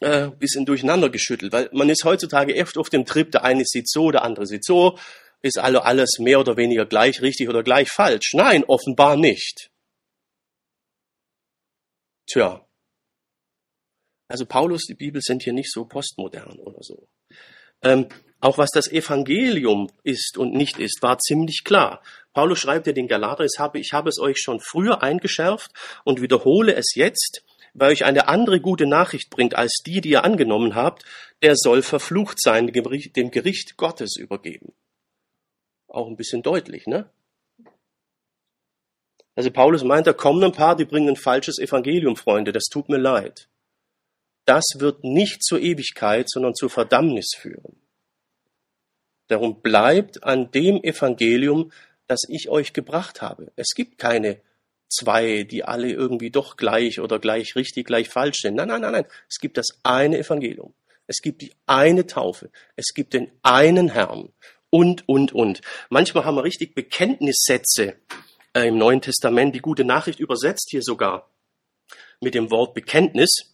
äh, 0.00 0.28
bisschen 0.28 0.66
durcheinander 0.66 1.08
geschüttelt, 1.08 1.50
weil 1.50 1.70
man 1.72 1.88
ist 1.88 2.04
heutzutage 2.04 2.60
oft 2.60 2.76
auf 2.76 2.90
dem 2.90 3.06
Trip, 3.06 3.32
der 3.32 3.44
eine 3.44 3.64
sieht 3.64 3.88
so, 3.88 4.10
der 4.10 4.22
andere 4.22 4.46
sieht 4.46 4.66
so, 4.66 4.98
ist 5.40 5.58
also 5.58 5.80
alles 5.80 6.18
mehr 6.18 6.40
oder 6.40 6.58
weniger 6.58 6.84
gleich 6.84 7.22
richtig 7.22 7.48
oder 7.48 7.62
gleich 7.62 7.90
falsch. 7.90 8.34
Nein, 8.34 8.64
offenbar 8.64 9.16
nicht. 9.16 9.70
Tja. 12.26 12.66
Also 14.32 14.46
Paulus, 14.46 14.84
die 14.88 14.94
Bibel 14.94 15.20
sind 15.20 15.42
hier 15.42 15.52
nicht 15.52 15.70
so 15.70 15.84
postmodern 15.84 16.58
oder 16.60 16.78
so. 16.80 17.06
Ähm, 17.82 18.06
auch 18.40 18.56
was 18.56 18.70
das 18.70 18.90
Evangelium 18.90 19.90
ist 20.04 20.38
und 20.38 20.54
nicht 20.54 20.78
ist, 20.78 21.02
war 21.02 21.18
ziemlich 21.18 21.64
klar. 21.64 22.02
Paulus 22.32 22.58
schreibt 22.58 22.86
ja 22.86 22.94
den 22.94 23.08
Galater, 23.08 23.44
ich 23.44 23.58
habe, 23.58 23.78
ich 23.78 23.92
habe 23.92 24.08
es 24.08 24.18
euch 24.18 24.38
schon 24.38 24.58
früher 24.58 25.02
eingeschärft 25.02 25.72
und 26.04 26.22
wiederhole 26.22 26.74
es 26.74 26.94
jetzt, 26.94 27.44
weil 27.74 27.92
euch 27.92 28.06
eine 28.06 28.26
andere 28.26 28.58
gute 28.58 28.86
Nachricht 28.86 29.28
bringt 29.28 29.54
als 29.54 29.82
die, 29.84 30.00
die 30.00 30.12
ihr 30.12 30.24
angenommen 30.24 30.74
habt, 30.74 31.04
der 31.42 31.54
soll 31.54 31.82
verflucht 31.82 32.40
sein, 32.40 32.68
dem 32.68 33.30
Gericht 33.30 33.76
Gottes 33.76 34.16
übergeben. 34.16 34.72
Auch 35.88 36.06
ein 36.06 36.16
bisschen 36.16 36.42
deutlich, 36.42 36.86
ne? 36.86 37.10
Also 39.34 39.50
Paulus 39.50 39.84
meint, 39.84 40.06
da 40.06 40.14
kommen 40.14 40.42
ein 40.42 40.52
paar, 40.52 40.74
die 40.74 40.86
bringen 40.86 41.10
ein 41.10 41.16
falsches 41.16 41.58
Evangelium, 41.58 42.16
Freunde, 42.16 42.52
das 42.52 42.64
tut 42.70 42.88
mir 42.88 42.96
leid. 42.96 43.50
Das 44.44 44.64
wird 44.76 45.04
nicht 45.04 45.42
zur 45.44 45.60
Ewigkeit, 45.60 46.28
sondern 46.28 46.54
zur 46.54 46.70
Verdammnis 46.70 47.32
führen. 47.36 47.76
Darum 49.28 49.62
bleibt 49.62 50.24
an 50.24 50.50
dem 50.50 50.82
Evangelium, 50.82 51.72
das 52.06 52.20
ich 52.28 52.48
euch 52.48 52.72
gebracht 52.72 53.22
habe. 53.22 53.52
Es 53.56 53.68
gibt 53.74 53.98
keine 53.98 54.40
zwei, 54.88 55.44
die 55.44 55.64
alle 55.64 55.90
irgendwie 55.90 56.30
doch 56.30 56.56
gleich 56.56 57.00
oder 57.00 57.18
gleich 57.18 57.56
richtig, 57.56 57.86
gleich 57.86 58.08
falsch 58.08 58.40
sind. 58.40 58.56
Nein, 58.56 58.68
nein, 58.68 58.82
nein, 58.82 58.92
nein. 58.92 59.06
Es 59.28 59.38
gibt 59.38 59.56
das 59.56 59.78
eine 59.82 60.18
Evangelium. 60.18 60.74
Es 61.06 61.20
gibt 61.22 61.42
die 61.42 61.52
eine 61.66 62.06
Taufe. 62.06 62.50
Es 62.76 62.92
gibt 62.94 63.14
den 63.14 63.30
einen 63.42 63.88
Herrn. 63.88 64.32
Und, 64.70 65.08
und, 65.08 65.32
und. 65.32 65.60
Manchmal 65.90 66.24
haben 66.24 66.36
wir 66.36 66.44
richtig 66.44 66.74
Bekenntnissätze 66.74 67.96
äh, 68.54 68.68
im 68.68 68.78
Neuen 68.78 69.00
Testament. 69.00 69.54
Die 69.54 69.60
gute 69.60 69.84
Nachricht 69.84 70.20
übersetzt 70.20 70.68
hier 70.70 70.82
sogar 70.82 71.30
mit 72.20 72.34
dem 72.34 72.50
Wort 72.50 72.74
Bekenntnis. 72.74 73.52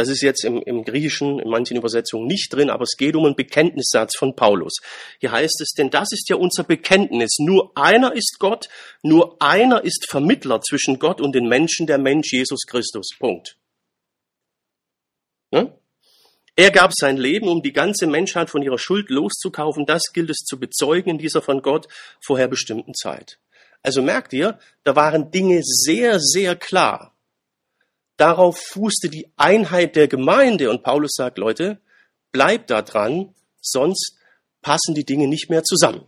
Das 0.00 0.08
ist 0.08 0.22
jetzt 0.22 0.46
im, 0.46 0.62
im 0.62 0.82
Griechischen, 0.82 1.40
in 1.40 1.50
manchen 1.50 1.76
Übersetzungen 1.76 2.26
nicht 2.26 2.50
drin, 2.54 2.70
aber 2.70 2.84
es 2.84 2.96
geht 2.96 3.14
um 3.16 3.26
einen 3.26 3.36
Bekenntnissatz 3.36 4.16
von 4.16 4.34
Paulus. 4.34 4.78
Hier 5.18 5.30
heißt 5.30 5.60
es, 5.60 5.74
denn 5.76 5.90
das 5.90 6.10
ist 6.12 6.30
ja 6.30 6.36
unser 6.36 6.64
Bekenntnis. 6.64 7.36
Nur 7.38 7.72
einer 7.74 8.14
ist 8.16 8.38
Gott, 8.38 8.70
nur 9.02 9.36
einer 9.42 9.84
ist 9.84 10.06
Vermittler 10.08 10.62
zwischen 10.62 10.98
Gott 10.98 11.20
und 11.20 11.34
den 11.34 11.48
Menschen, 11.48 11.86
der 11.86 11.98
Mensch 11.98 12.32
Jesus 12.32 12.60
Christus. 12.66 13.10
Punkt. 13.18 13.58
Ne? 15.50 15.70
Er 16.56 16.70
gab 16.70 16.94
sein 16.94 17.18
Leben, 17.18 17.48
um 17.48 17.60
die 17.60 17.74
ganze 17.74 18.06
Menschheit 18.06 18.48
von 18.48 18.62
ihrer 18.62 18.78
Schuld 18.78 19.10
loszukaufen. 19.10 19.84
Das 19.84 20.14
gilt 20.14 20.30
es 20.30 20.46
zu 20.46 20.58
bezeugen 20.58 21.10
in 21.10 21.18
dieser 21.18 21.42
von 21.42 21.60
Gott 21.60 21.88
vorher 22.24 22.48
bestimmten 22.48 22.94
Zeit. 22.94 23.38
Also 23.82 24.00
merkt 24.00 24.32
ihr, 24.32 24.58
da 24.82 24.96
waren 24.96 25.30
Dinge 25.30 25.60
sehr, 25.62 26.20
sehr 26.20 26.56
klar. 26.56 27.14
Darauf 28.20 28.58
fußte 28.58 29.08
die 29.08 29.28
Einheit 29.38 29.96
der 29.96 30.06
Gemeinde 30.06 30.68
und 30.68 30.82
Paulus 30.82 31.12
sagt, 31.16 31.38
Leute, 31.38 31.80
bleibt 32.32 32.68
da 32.68 32.82
dran, 32.82 33.34
sonst 33.62 34.18
passen 34.60 34.94
die 34.94 35.06
Dinge 35.06 35.26
nicht 35.26 35.48
mehr 35.48 35.64
zusammen. 35.64 36.04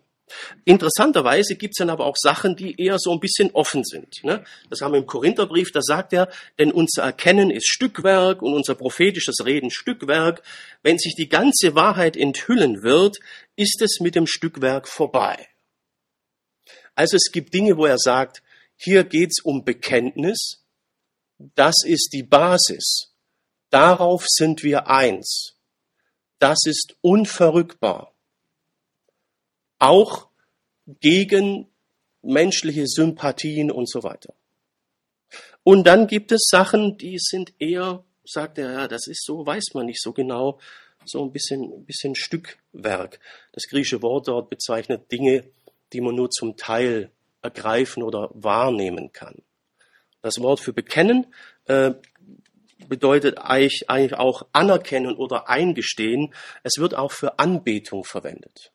Interessanterweise 0.66 1.56
gibt 1.56 1.72
es 1.72 1.78
dann 1.78 1.88
aber 1.88 2.04
auch 2.04 2.16
Sachen, 2.18 2.54
die 2.54 2.78
eher 2.78 2.98
so 2.98 3.12
ein 3.12 3.20
bisschen 3.20 3.50
offen 3.52 3.82
sind. 3.82 4.22
Ne? 4.24 4.44
Das 4.68 4.82
haben 4.82 4.92
wir 4.92 4.98
im 4.98 5.06
Korintherbrief, 5.06 5.72
da 5.72 5.80
sagt 5.80 6.12
er, 6.12 6.28
denn 6.58 6.70
unser 6.70 7.02
Erkennen 7.02 7.50
ist 7.50 7.66
Stückwerk 7.66 8.42
und 8.42 8.52
unser 8.52 8.74
prophetisches 8.74 9.46
Reden 9.46 9.70
Stückwerk. 9.70 10.42
Wenn 10.82 10.98
sich 10.98 11.14
die 11.14 11.30
ganze 11.30 11.74
Wahrheit 11.74 12.18
enthüllen 12.18 12.82
wird, 12.82 13.20
ist 13.56 13.80
es 13.80 14.00
mit 14.00 14.16
dem 14.16 14.26
Stückwerk 14.26 14.86
vorbei. 14.86 15.48
Also 16.94 17.16
es 17.16 17.32
gibt 17.32 17.54
Dinge, 17.54 17.78
wo 17.78 17.86
er 17.86 17.98
sagt, 17.98 18.42
hier 18.76 19.02
geht's 19.04 19.40
um 19.40 19.64
Bekenntnis, 19.64 20.61
das 21.54 21.76
ist 21.84 22.10
die 22.12 22.22
Basis. 22.22 23.12
Darauf 23.70 24.24
sind 24.28 24.62
wir 24.62 24.88
eins. 24.88 25.56
Das 26.38 26.58
ist 26.66 26.96
unverrückbar. 27.00 28.14
Auch 29.78 30.28
gegen 31.00 31.68
menschliche 32.22 32.86
Sympathien 32.86 33.70
und 33.70 33.88
so 33.88 34.02
weiter. 34.02 34.34
Und 35.64 35.86
dann 35.86 36.06
gibt 36.06 36.32
es 36.32 36.48
Sachen, 36.50 36.98
die 36.98 37.18
sind 37.18 37.52
eher, 37.58 38.04
sagt 38.24 38.58
er, 38.58 38.72
ja, 38.72 38.88
das 38.88 39.06
ist 39.06 39.24
so, 39.24 39.46
weiß 39.46 39.74
man 39.74 39.86
nicht 39.86 40.02
so 40.02 40.12
genau, 40.12 40.58
so 41.04 41.24
ein 41.24 41.32
bisschen, 41.32 41.62
ein 41.62 41.84
bisschen 41.84 42.14
Stückwerk. 42.14 43.20
Das 43.52 43.64
griechische 43.68 44.02
Wort 44.02 44.28
dort 44.28 44.50
bezeichnet 44.50 45.10
Dinge, 45.10 45.44
die 45.92 46.00
man 46.00 46.14
nur 46.14 46.30
zum 46.30 46.56
Teil 46.56 47.10
ergreifen 47.42 48.02
oder 48.02 48.30
wahrnehmen 48.34 49.12
kann. 49.12 49.42
Das 50.22 50.40
Wort 50.40 50.60
für 50.60 50.72
bekennen 50.72 51.26
äh, 51.66 51.92
bedeutet 52.88 53.38
eigentlich, 53.38 53.88
eigentlich 53.88 54.14
auch 54.14 54.46
anerkennen 54.52 55.16
oder 55.16 55.48
eingestehen. 55.48 56.34
Es 56.62 56.78
wird 56.78 56.94
auch 56.94 57.12
für 57.12 57.38
Anbetung 57.38 58.04
verwendet. 58.04 58.72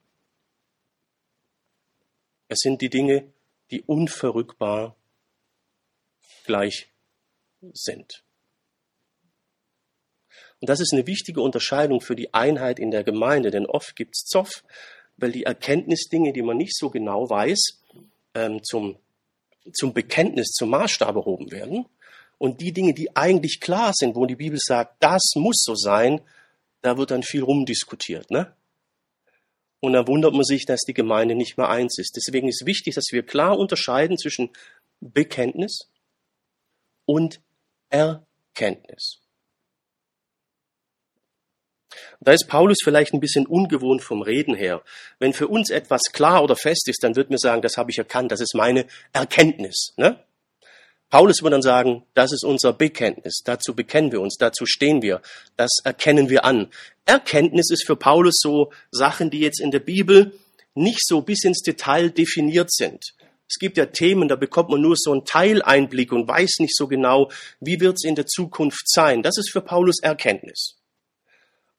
Es 2.49 2.59
sind 2.59 2.81
die 2.81 2.89
Dinge, 2.89 3.31
die 3.71 3.81
unverrückbar 3.81 4.95
gleich 6.45 6.89
sind. 7.73 8.23
Und 10.59 10.69
das 10.69 10.79
ist 10.79 10.93
eine 10.93 11.05
wichtige 11.05 11.41
Unterscheidung 11.41 12.01
für 12.01 12.15
die 12.15 12.33
Einheit 12.33 12.79
in 12.79 12.91
der 12.91 13.03
Gemeinde, 13.03 13.51
denn 13.51 13.65
oft 13.65 13.95
gibt 13.95 14.15
es 14.15 14.23
Zoff, 14.25 14.63
weil 15.17 15.31
die 15.31 15.43
Erkenntnisdinge, 15.43 16.33
die 16.33 16.41
man 16.41 16.57
nicht 16.57 16.75
so 16.75 16.89
genau 16.89 17.29
weiß, 17.29 17.83
ähm, 18.33 18.63
zum 18.63 18.97
zum 19.73 19.93
Bekenntnis, 19.93 20.49
zum 20.49 20.69
Maßstab 20.69 21.15
erhoben 21.15 21.51
werden. 21.51 21.85
Und 22.37 22.61
die 22.61 22.71
Dinge, 22.71 22.93
die 22.93 23.15
eigentlich 23.15 23.59
klar 23.59 23.91
sind, 23.93 24.15
wo 24.15 24.25
die 24.25 24.35
Bibel 24.35 24.59
sagt, 24.61 25.01
das 25.01 25.33
muss 25.35 25.63
so 25.63 25.75
sein, 25.75 26.21
da 26.81 26.97
wird 26.97 27.11
dann 27.11 27.23
viel 27.23 27.43
rumdiskutiert. 27.43 28.29
Ne? 28.29 28.53
Und 29.79 29.93
da 29.93 30.07
wundert 30.07 30.33
man 30.33 30.43
sich, 30.43 30.65
dass 30.65 30.81
die 30.81 30.93
Gemeinde 30.93 31.35
nicht 31.35 31.57
mehr 31.57 31.69
eins 31.69 31.97
ist. 31.97 32.15
Deswegen 32.15 32.47
ist 32.47 32.65
wichtig, 32.65 32.95
dass 32.95 33.07
wir 33.11 33.23
klar 33.23 33.57
unterscheiden 33.57 34.17
zwischen 34.17 34.49
Bekenntnis 34.99 35.89
und 37.05 37.41
Erkenntnis. 37.89 39.21
Da 42.19 42.33
ist 42.33 42.47
Paulus 42.47 42.79
vielleicht 42.83 43.13
ein 43.13 43.19
bisschen 43.19 43.45
ungewohnt 43.45 44.03
vom 44.03 44.21
Reden 44.21 44.55
her. 44.55 44.83
Wenn 45.19 45.33
für 45.33 45.47
uns 45.47 45.69
etwas 45.69 46.01
klar 46.11 46.43
oder 46.43 46.55
fest 46.55 46.87
ist, 46.89 47.03
dann 47.03 47.15
wird 47.15 47.29
mir 47.29 47.37
sagen, 47.37 47.61
das 47.61 47.77
habe 47.77 47.91
ich 47.91 47.97
erkannt, 47.97 48.31
das 48.31 48.41
ist 48.41 48.55
meine 48.55 48.85
Erkenntnis. 49.13 49.93
Ne? 49.97 50.19
Paulus 51.09 51.41
würde 51.41 51.55
dann 51.55 51.61
sagen, 51.61 52.03
das 52.15 52.33
ist 52.33 52.43
unser 52.43 52.73
Bekenntnis, 52.73 53.41
dazu 53.45 53.73
bekennen 53.73 54.11
wir 54.11 54.19
uns, 54.19 54.35
dazu 54.37 54.65
stehen 54.65 55.01
wir, 55.01 55.21
das 55.55 55.71
erkennen 55.85 56.29
wir 56.29 56.43
an. 56.43 56.69
Erkenntnis 57.05 57.71
ist 57.71 57.85
für 57.85 57.95
Paulus 57.95 58.39
so 58.41 58.73
Sachen, 58.91 59.29
die 59.29 59.39
jetzt 59.39 59.61
in 59.61 59.71
der 59.71 59.79
Bibel 59.79 60.37
nicht 60.75 61.07
so 61.07 61.21
bis 61.21 61.45
ins 61.45 61.61
Detail 61.61 62.09
definiert 62.09 62.73
sind. 62.73 63.13
Es 63.49 63.57
gibt 63.57 63.77
ja 63.77 63.85
Themen, 63.85 64.27
da 64.27 64.35
bekommt 64.35 64.69
man 64.69 64.81
nur 64.81 64.95
so 64.97 65.13
einen 65.13 65.23
Teileinblick 65.23 66.11
und 66.11 66.27
weiß 66.27 66.57
nicht 66.59 66.75
so 66.75 66.87
genau, 66.87 67.31
wie 67.61 67.79
wird 67.79 67.95
es 67.95 68.03
in 68.03 68.15
der 68.15 68.25
Zukunft 68.25 68.89
sein. 68.89 69.23
Das 69.23 69.37
ist 69.37 69.49
für 69.49 69.61
Paulus 69.61 70.01
Erkenntnis. 70.01 70.75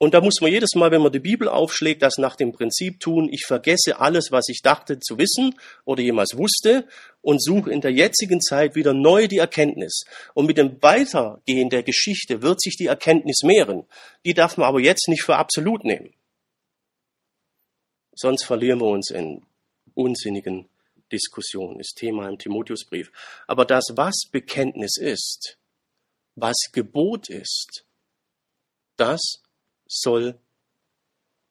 Und 0.01 0.15
da 0.15 0.21
muss 0.21 0.41
man 0.41 0.53
jedes 0.53 0.77
Mal, 0.77 0.93
wenn 0.93 1.03
man 1.03 1.11
die 1.11 1.19
Bibel 1.19 1.49
aufschlägt, 1.49 2.03
das 2.03 2.19
nach 2.19 2.37
dem 2.37 2.53
Prinzip 2.53 3.01
tun, 3.01 3.29
ich 3.33 3.45
vergesse 3.45 3.99
alles, 3.99 4.31
was 4.31 4.49
ich 4.49 4.63
dachte 4.63 5.01
zu 5.01 5.19
wissen 5.19 5.59
oder 5.85 6.03
jemals 6.03 6.37
wusste 6.39 6.87
und 7.21 7.43
suche 7.43 7.73
in 7.73 7.81
der 7.81 7.91
jetzigen 7.91 8.41
Zeit 8.41 8.77
wieder 8.77 8.95
neu 8.95 9.27
die 9.27 9.39
Erkenntnis. 9.39 10.05
Und 10.35 10.47
mit 10.47 10.57
dem 10.57 10.81
Weitergehen 10.83 11.69
der 11.69 11.83
Geschichte 11.83 12.43
wird 12.43 12.61
sich 12.61 12.77
die 12.77 12.87
Erkenntnis 12.87 13.43
mehren. 13.43 13.87
Die 14.25 14.35
darf 14.35 14.57
man 14.57 14.69
aber 14.69 14.79
jetzt 14.79 15.09
nicht 15.09 15.25
für 15.25 15.35
absolut 15.35 15.83
nehmen. 15.83 16.15
Sonst 18.15 18.45
verlieren 18.45 18.81
wir 18.81 18.87
uns 18.87 19.11
in 19.11 19.43
unsinnigen 19.95 20.69
Diskussionen, 21.11 21.81
ist 21.81 21.97
Thema 21.97 22.29
im 22.29 22.39
Timotheusbrief. 22.39 23.11
Aber 23.49 23.65
das, 23.65 23.85
was 23.97 24.29
Bekenntnis 24.31 24.97
ist, 24.97 25.59
was 26.37 26.57
Gebot 26.73 27.31
ist, 27.31 27.85
das 28.97 29.43
soll 29.88 30.38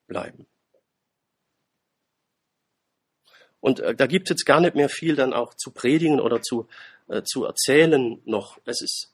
bleiben. 0.08 0.47
Und 3.60 3.80
äh, 3.80 3.95
da 3.95 4.08
gibt 4.08 4.28
es 4.28 4.36
jetzt 4.36 4.45
gar 4.45 4.62
nicht 4.62 4.76
mehr 4.76 4.89
viel 4.89 5.15
dann 5.15 5.34
auch 5.34 5.54
zu 5.56 5.71
predigen 5.71 6.21
oder 6.21 6.41
zu, 6.41 6.67
äh, 7.08 7.23
zu 7.23 7.43
erzählen 7.45 8.21
noch. 8.26 8.60
Es 8.65 8.82
ist 8.82 9.13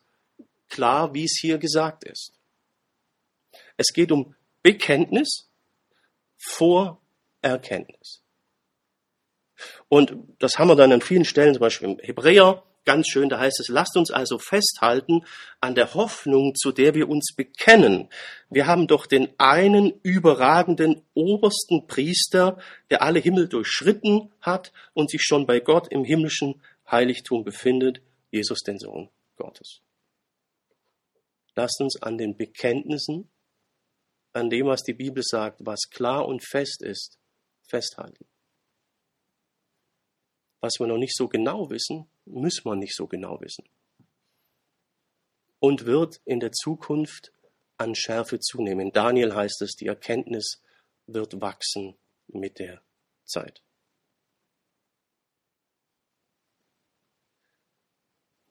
klar, 0.70 1.14
wie 1.14 1.24
es 1.24 1.40
hier 1.40 1.58
gesagt 1.58 2.04
ist. 2.04 2.34
Es 3.78 3.94
geht 3.94 4.12
um 4.12 4.36
Bekenntnis 4.62 5.50
vor 6.38 7.02
Erkenntnis. 7.42 8.22
Und 9.88 10.16
das 10.40 10.58
haben 10.58 10.68
wir 10.68 10.76
dann 10.76 10.92
an 10.92 11.02
vielen 11.02 11.26
Stellen, 11.26 11.54
zum 11.54 11.62
Beispiel 11.62 11.90
im 11.90 12.00
Hebräer, 12.00 12.64
ganz 12.86 13.08
schön, 13.08 13.30
da 13.30 13.40
heißt 13.40 13.60
es, 13.60 13.68
lasst 13.68 13.96
uns 13.98 14.12
also 14.12 14.38
festhalten 14.38 15.26
an 15.60 15.76
der 15.76 15.94
Hoffnung, 15.94 16.56
zu 16.56 16.72
der 16.72 16.94
wir 16.94 17.10
uns 17.10 17.34
bekennen. 17.36 18.10
Wir 18.50 18.68
haben 18.68 18.88
doch 18.88 19.06
den 19.06 19.30
einen 19.38 19.94
überragenden 20.04 21.02
obersten 21.14 21.88
Priester, 21.88 22.58
der 22.90 23.02
alle 23.02 23.20
Himmel 23.20 23.48
durchschritten 23.48 24.32
hat 24.42 24.72
und 24.94 25.10
sich 25.10 25.24
schon 25.24 25.46
bei 25.46 25.60
Gott 25.60 25.88
im 25.92 26.04
himmlischen 26.04 26.62
Heiligtum 26.90 27.44
befindet, 27.44 28.02
Jesus 28.32 28.60
den 28.62 28.80
Sohn 28.80 29.10
Gottes. 29.36 29.82
Lasst 31.56 31.80
uns 31.82 32.02
an 32.02 32.18
den 32.18 32.36
Bekenntnissen, 32.36 33.30
an 34.34 34.50
dem, 34.50 34.66
was 34.66 34.82
die 34.82 34.94
Bibel 34.94 35.22
sagt, 35.24 35.60
was 35.64 35.90
klar 35.92 36.28
und 36.28 36.44
fest 36.44 36.82
ist, 36.82 37.20
festhalten. 37.62 38.26
Was 40.60 40.74
wir 40.80 40.88
noch 40.88 40.98
nicht 40.98 41.16
so 41.16 41.28
genau 41.28 41.70
wissen, 41.70 42.10
muss 42.26 42.64
man 42.66 42.80
nicht 42.80 42.96
so 42.96 43.08
genau 43.08 43.40
wissen. 43.42 43.66
Und 45.60 45.86
wird 45.86 46.22
in 46.26 46.40
der 46.40 46.52
Zukunft 46.52 47.32
an 47.78 47.96
Schärfe 47.96 48.40
zunehmen. 48.40 48.92
Daniel 48.92 49.34
heißt 49.34 49.62
es, 49.62 49.76
die 49.76 49.88
Erkenntnis 49.88 50.62
wird 51.08 51.42
wachsen 51.42 51.96
mit 52.28 52.60
der 52.60 52.82
Zeit. 53.26 53.62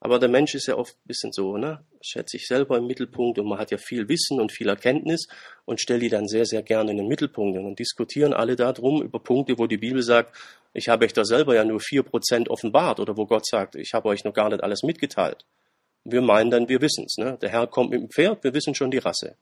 Aber 0.04 0.18
der 0.18 0.28
Mensch 0.28 0.56
ist 0.56 0.66
ja 0.66 0.76
oft 0.76 0.96
ein 0.96 1.06
bisschen 1.06 1.30
so, 1.30 1.56
ne? 1.56 1.86
Schätzt 2.00 2.32
sich 2.32 2.48
selber 2.48 2.76
im 2.76 2.88
Mittelpunkt 2.88 3.38
und 3.38 3.46
man 3.46 3.60
hat 3.60 3.70
ja 3.70 3.78
viel 3.78 4.08
Wissen 4.08 4.40
und 4.40 4.50
viel 4.50 4.68
Erkenntnis 4.68 5.28
und 5.64 5.80
stellt 5.80 6.02
die 6.02 6.08
dann 6.08 6.26
sehr, 6.26 6.44
sehr 6.44 6.64
gerne 6.64 6.90
in 6.90 6.96
den 6.96 7.06
Mittelpunkt. 7.06 7.56
Und 7.56 7.64
dann 7.64 7.76
diskutieren 7.76 8.32
alle 8.32 8.56
darum 8.56 9.00
über 9.00 9.20
Punkte, 9.20 9.56
wo 9.58 9.68
die 9.68 9.76
Bibel 9.76 10.02
sagt, 10.02 10.36
ich 10.72 10.88
habe 10.88 11.04
euch 11.04 11.12
da 11.12 11.24
selber 11.24 11.54
ja 11.54 11.64
nur 11.64 11.80
vier 11.80 12.02
Prozent 12.02 12.48
offenbart 12.48 12.98
oder 12.98 13.16
wo 13.16 13.26
Gott 13.26 13.46
sagt, 13.46 13.74
ich 13.76 13.92
habe 13.92 14.08
euch 14.08 14.24
noch 14.24 14.32
gar 14.32 14.48
nicht 14.48 14.62
alles 14.62 14.82
mitgeteilt. 14.82 15.44
Wir 16.04 16.22
meinen 16.22 16.50
dann, 16.50 16.68
wir 16.68 16.80
wissen's. 16.80 17.16
Ne? 17.18 17.38
Der 17.40 17.50
Herr 17.50 17.66
kommt 17.66 17.90
mit 17.90 18.00
dem 18.00 18.10
Pferd, 18.10 18.42
wir 18.42 18.54
wissen 18.54 18.74
schon 18.74 18.90
die 18.90 18.98
Rasse. 18.98 19.36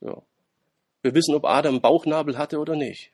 Ja. 0.00 0.22
Wir 1.02 1.14
wissen, 1.14 1.34
ob 1.34 1.44
Adam 1.44 1.80
Bauchnabel 1.80 2.36
hatte 2.36 2.58
oder 2.58 2.76
nicht. 2.76 3.12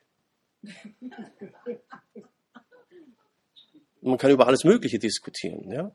Man 4.01 4.19
kann 4.19 4.33
über 4.33 4.49
alles 4.49 4.65
Mögliche 4.65 4.99
diskutieren. 4.99 5.71
Ja? 5.71 5.95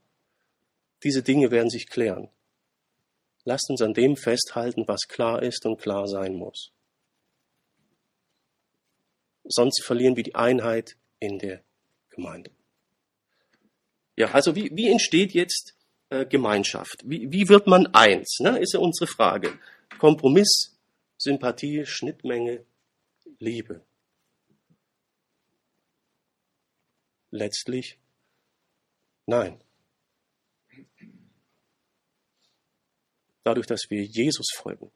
Diese 1.04 1.22
Dinge 1.22 1.52
werden 1.52 1.70
sich 1.70 1.90
klären. 1.90 2.30
Lasst 3.44 3.70
uns 3.70 3.82
an 3.82 3.94
dem 3.94 4.16
festhalten, 4.16 4.88
was 4.88 5.08
klar 5.08 5.44
ist 5.44 5.66
und 5.66 5.80
klar 5.80 6.08
sein 6.08 6.36
muss. 6.36 6.72
Sonst 9.48 9.84
verlieren 9.84 10.16
wir 10.16 10.24
die 10.24 10.36
Einheit 10.36 10.98
in 11.20 11.40
der 11.40 11.64
Gemeinde. 12.10 12.52
Ja, 14.16 14.32
also 14.32 14.56
wie, 14.56 14.70
wie 14.74 14.90
entsteht 14.90 15.34
jetzt 15.34 15.76
äh, 16.10 16.26
Gemeinschaft? 16.26 17.04
Wie, 17.06 17.32
wie 17.32 17.48
wird 17.50 17.68
man 17.68 17.88
eins? 17.88 18.40
Ne? 18.40 18.60
Ist 18.60 18.74
ja 18.74 18.80
unsere 18.80 19.08
Frage. 19.08 19.58
Kompromiss, 20.00 20.78
Sympathie, 21.18 21.86
Schnittmenge, 21.86 22.66
Liebe. 23.40 23.86
Letztlich 27.30 28.00
nein. 29.26 29.62
Dadurch, 33.44 33.68
dass 33.68 33.90
wir 33.90 34.04
Jesus 34.04 34.48
folgen. 34.56 34.92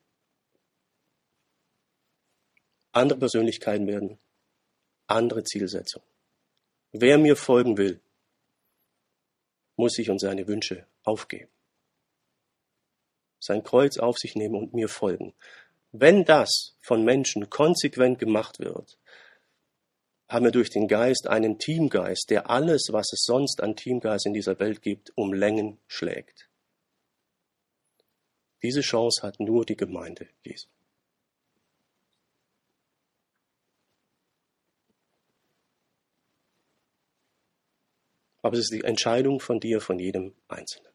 Andere 2.92 3.20
Persönlichkeiten 3.20 3.88
werden, 3.88 4.20
andere 5.16 5.44
Zielsetzungen. 5.44 6.08
Wer 6.92 7.18
mir 7.18 7.36
folgen 7.36 7.78
will, 7.78 8.00
muss 9.76 9.94
sich 9.94 10.10
und 10.10 10.20
seine 10.20 10.48
Wünsche 10.48 10.86
aufgeben. 11.04 11.50
Sein 13.40 13.64
Kreuz 13.64 13.98
auf 13.98 14.18
sich 14.18 14.36
nehmen 14.36 14.56
und 14.56 14.74
mir 14.74 14.90
folgen. 14.90 15.34
Wenn 15.92 16.26
das 16.26 16.76
von 16.80 17.04
Menschen 17.04 17.50
konsequent 17.50 18.20
gemacht 18.20 18.60
wird, 18.60 18.98
haben 20.30 20.46
wir 20.46 20.52
durch 20.52 20.70
den 20.70 20.88
Geist 20.88 21.28
einen 21.28 21.60
Teamgeist, 21.60 22.30
der 22.30 22.50
alles, 22.50 22.90
was 22.92 23.12
es 23.12 23.24
sonst 23.26 23.62
an 23.62 23.76
Teamgeist 23.76 24.26
in 24.26 24.34
dieser 24.34 24.60
Welt 24.60 24.82
gibt, 24.82 25.12
um 25.16 25.34
Längen 25.34 25.78
schlägt. 25.88 26.48
Diese 28.64 28.82
Chance 28.82 29.24
hat 29.24 29.40
nur 29.40 29.66
die 29.66 29.76
Gemeinde 29.76 30.30
Jesu. 30.44 30.68
Aber 38.42 38.58
es 38.58 38.66
ist 38.66 38.74
die 38.74 38.84
Entscheidung 38.84 39.40
von 39.40 39.60
dir, 39.60 39.82
von 39.82 40.00
jedem 40.00 40.34
Einzelnen. 40.48 40.91